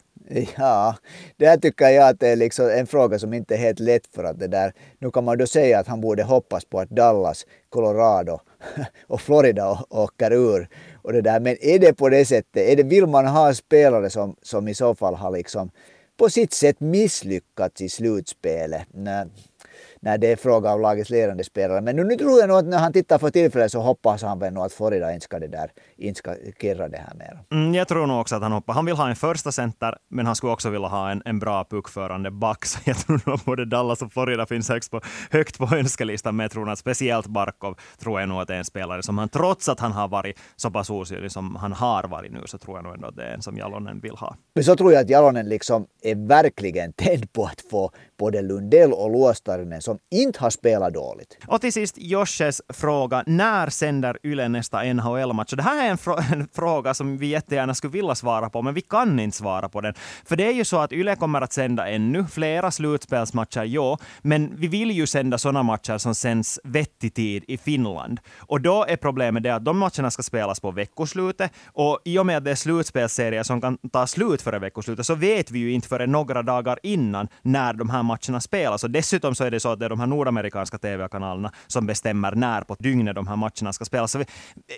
Ja, 0.58 0.96
det 1.38 1.48
här 1.48 1.58
tycker 1.58 1.90
jag 1.90 2.10
att 2.10 2.20
det 2.20 2.32
är 2.32 2.36
liksom 2.36 2.70
en 2.70 2.88
fråga 2.88 3.20
som 3.20 3.34
inte 3.34 3.54
är 3.54 3.60
helt 3.60 3.80
lätt 3.80 4.08
för 4.16 4.24
att 4.24 4.40
det 4.40 4.48
där, 4.48 4.74
nu 5.02 5.12
kan 5.12 5.24
man 5.24 5.38
då 5.38 5.46
säga 5.46 5.80
att 5.80 5.88
han 5.88 6.02
borde 6.02 6.24
hoppas 6.24 6.66
på 6.66 6.80
att 6.80 6.90
Dallas, 6.90 7.46
Colorado 7.70 8.40
och 9.08 9.22
Florida 9.22 9.84
åker 9.90 10.34
ur. 10.34 10.68
Och 11.04 11.14
det 11.14 11.22
där. 11.22 11.40
Men 11.40 11.56
är 11.62 11.80
det 11.80 11.94
på 11.94 12.10
det 12.10 12.26
sättet, 12.26 12.70
är 12.70 12.76
det, 12.76 12.84
vill 12.84 13.06
man 13.08 13.28
ha 13.28 13.54
spelare 13.54 14.10
som, 14.10 14.36
som 14.42 14.68
i 14.68 14.74
så 14.74 14.96
fall 14.96 15.16
har 15.16 15.32
liksom 15.32 15.72
på 16.18 16.30
sitt 16.30 16.54
sätt 16.54 16.80
misslyckats 16.80 17.82
i 17.82 17.90
slutspelet? 17.90 18.88
Nej 18.94 19.26
när 20.06 20.18
det 20.18 20.32
är 20.32 20.36
fråga 20.36 20.74
om 20.74 20.82
lagets 20.82 21.10
ledande 21.10 21.44
spelare. 21.44 21.82
Men 21.82 21.96
nu, 21.96 22.04
nu 22.04 22.16
tror 22.16 22.40
jag 22.40 22.48
nog 22.48 22.58
att 22.58 22.66
när 22.66 22.78
han 22.78 22.94
tittar 22.94 23.18
för 23.18 23.30
tillfället 23.30 23.72
så 23.72 23.80
hoppas 23.80 24.22
han 24.24 24.40
väl 24.40 24.54
nog 24.54 24.66
att 24.66 24.74
Florida 24.74 25.14
inte 25.14 25.24
ska, 25.24 25.40
det 25.40 25.48
där, 25.48 25.72
inte 25.98 26.18
ska 26.18 26.36
kirra 26.62 26.90
det 26.90 26.98
här 26.98 27.16
mer. 27.16 27.40
Mm, 27.52 27.74
jag 27.74 27.88
tror 27.88 28.08
nog 28.08 28.22
också 28.22 28.36
att 28.36 28.42
han 28.42 28.52
hoppas. 28.52 28.76
Han 28.76 28.86
vill 28.86 28.96
ha 28.96 29.10
en 29.10 29.16
första 29.16 29.52
center, 29.52 29.98
men 30.10 30.26
han 30.26 30.36
skulle 30.36 30.54
också 30.54 30.70
vilja 30.70 30.88
ha 30.88 31.12
en, 31.12 31.22
en 31.26 31.40
bra 31.40 31.64
puckförande 31.64 32.32
back. 32.32 32.66
Så 32.66 32.80
jag 32.86 32.98
tror 32.98 33.22
nog 33.26 33.36
att 33.36 33.46
både 33.46 33.66
Dallas 33.66 34.02
och 34.02 34.14
Florida 34.14 34.46
finns 34.46 34.70
högst 34.70 34.92
på, 34.92 35.02
högt 35.32 35.58
på 35.58 35.76
önskelistan. 35.76 36.36
Men 36.36 36.44
jag 36.44 36.52
tror 36.52 36.70
att 36.70 36.80
speciellt 36.80 37.28
Barkov 37.28 37.80
tror 38.00 38.20
jag 38.20 38.30
nog 38.30 38.42
att 38.42 38.48
det 38.48 38.54
är 38.54 38.58
en 38.58 38.66
spelare 38.66 39.04
som 39.04 39.18
han, 39.18 39.30
trots 39.30 39.70
att 39.70 39.80
han 39.80 39.92
har 39.92 40.08
varit 40.08 40.40
så 40.56 40.72
pass 40.72 40.90
osynlig 40.90 41.32
som 41.32 41.56
han 41.56 41.74
har 41.74 42.04
varit 42.04 42.32
nu, 42.32 42.42
så 42.46 42.58
tror 42.58 42.78
jag 42.78 42.84
nog 42.84 42.94
ändå 42.94 43.08
att 43.08 43.16
det 43.16 43.24
är 43.24 43.34
en 43.34 43.42
som 43.42 43.58
Jalonen 43.58 44.00
vill 44.00 44.16
ha. 44.16 44.36
Men 44.56 44.64
så 44.64 44.76
tror 44.76 44.94
jag 44.94 45.02
att 45.02 45.10
Jalonen 45.10 45.50
liksom 45.50 45.88
är 46.02 46.28
verkligen 46.28 46.94
tänd 46.94 47.34
på 47.34 47.46
att 47.46 47.62
få 47.72 47.92
både 48.18 48.42
Lundell 48.42 48.94
och 48.94 49.12
Luostarinen 49.12 49.82
som 49.82 49.98
inte 50.12 50.40
har 50.40 50.50
spelat 50.50 50.94
dåligt. 50.94 51.38
Och 51.48 51.62
till 51.62 51.74
sist 51.74 51.96
Josches 51.98 52.62
fråga, 52.70 53.24
när 53.28 53.70
sänder 53.70 54.18
Yle 54.24 54.48
nästa 54.48 54.84
NHL-match? 54.84 55.54
Det 55.54 55.64
här 55.64 55.86
är 55.86 55.90
en, 55.90 55.98
fr 55.98 56.10
en, 56.34 56.48
fråga 56.54 56.94
som 56.94 57.18
vi 57.18 57.28
jättegärna 57.28 57.74
skulle 57.74 57.92
vilja 57.92 58.16
svara 58.16 58.50
på, 58.50 58.62
men 58.62 58.74
vi 58.74 58.82
kan 58.82 59.20
inte 59.20 59.38
svara 59.38 59.70
på 59.70 59.82
den. 59.82 59.94
För 60.26 60.36
det 60.36 60.48
är 60.48 60.52
ju 60.52 60.66
så 60.66 60.78
att 60.78 60.92
Yle 60.92 61.16
kommer 61.16 61.42
att 61.42 61.54
sända 61.54 61.90
ännu 61.90 62.26
flera 62.26 62.72
slutspelsmatcher, 62.72 63.64
ja, 63.64 63.98
men 64.22 64.56
vi 64.56 64.68
vill 64.68 64.92
ju 64.92 65.08
sända 65.08 65.38
sådana 65.38 65.64
matcher 65.64 65.98
som 65.98 66.16
sänds 66.16 66.60
vettig 66.64 67.14
tid 67.14 67.44
i 67.48 67.58
Finland. 67.58 68.20
Och 68.38 68.62
då 68.62 68.86
är 68.88 68.96
problemet 68.96 69.44
det 69.44 69.56
att 69.56 69.66
de 69.66 69.78
matcherna 69.78 70.12
ska 70.12 70.24
spelas 70.24 70.60
på 70.60 70.72
veckoslutet 70.72 71.52
och 71.66 72.00
i 72.06 72.20
och 72.20 72.26
med 72.26 72.38
att 72.38 72.46
det 72.46 72.52
är 72.52 72.56
slutspelsserier 72.56 73.44
som 73.44 73.62
kan 73.62 73.78
ta 73.78 74.08
slut 74.08 74.42
före 74.42 74.60
veckoslutet 74.60 75.06
så 75.06 75.16
vet 75.16 75.52
vi 75.52 75.60
ju 75.60 75.72
inte 75.72 75.88
förrän 75.88 76.12
några 76.12 76.44
dagar 76.44 76.80
innan 76.84 77.28
när 77.42 77.74
de 77.74 77.90
här 77.90 78.04
matcherna 78.06 78.42
spelas. 78.42 78.84
Och 78.84 78.92
dessutom 78.92 79.36
så 79.36 79.44
är 79.44 79.52
det 79.52 79.60
så 79.60 79.70
att 79.70 79.80
det 79.80 79.86
är 79.86 79.90
de 79.90 80.00
här 80.00 80.08
nordamerikanska 80.08 80.78
tv-kanalerna 80.78 81.52
som 81.68 81.86
bestämmer 81.86 82.32
när 82.32 82.62
på 82.62 82.76
dygnet 82.80 83.16
de 83.16 83.28
här 83.28 83.36
matcherna 83.36 83.74
ska 83.74 83.86
spelas. 83.86 84.12
Så 84.12 84.20
vi, 84.20 84.26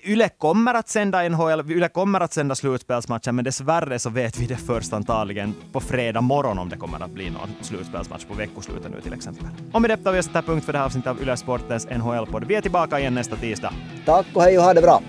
Yle 0.04 0.30
kommer 0.30 0.74
att 0.74 0.90
sända 0.90 1.30
NHL, 1.30 1.72
Yle 1.72 1.90
kommer 1.90 2.20
att 2.20 2.34
sända 2.34 2.56
slutspelsmatchen, 2.56 3.36
men 3.36 3.46
dessvärre 3.46 4.00
så 4.00 4.10
vet 4.10 4.40
vi 4.40 4.46
det 4.46 4.58
först 4.58 4.94
antagligen 4.94 5.56
på 5.72 5.80
fredag 5.80 6.22
morgon 6.22 6.60
om 6.60 6.70
det 6.70 6.78
kommer 6.78 7.04
att 7.04 7.12
bli 7.12 7.30
någon 7.30 7.50
slutspelsmatch 7.62 8.26
på 8.26 8.34
veckoslutet 8.34 8.92
nu 8.92 9.02
till 9.02 9.13
exempel. 9.13 9.48
Och 9.74 9.82
med 9.82 9.90
detta 9.90 10.12
vi 10.12 10.24
sätta 10.24 10.42
punkt 10.42 10.66
för 10.66 10.74
det 10.74 10.80
här 10.80 10.86
avsnittet 10.86 11.10
av 11.10 11.22
Yle 11.22 11.38
Sportens 11.38 11.88
NHL-podd. 11.90 12.44
Vi 12.48 12.56
är 12.56 12.62
tillbaka 12.62 13.00
igen 13.00 13.13
nästa 13.13 13.36
tisdag. 13.36 13.74
Tack 14.06 14.26
och 14.34 14.42
hej 14.42 14.58
och 14.58 14.63
ha 14.63 14.74
det 14.74 14.82
bra! 14.82 15.02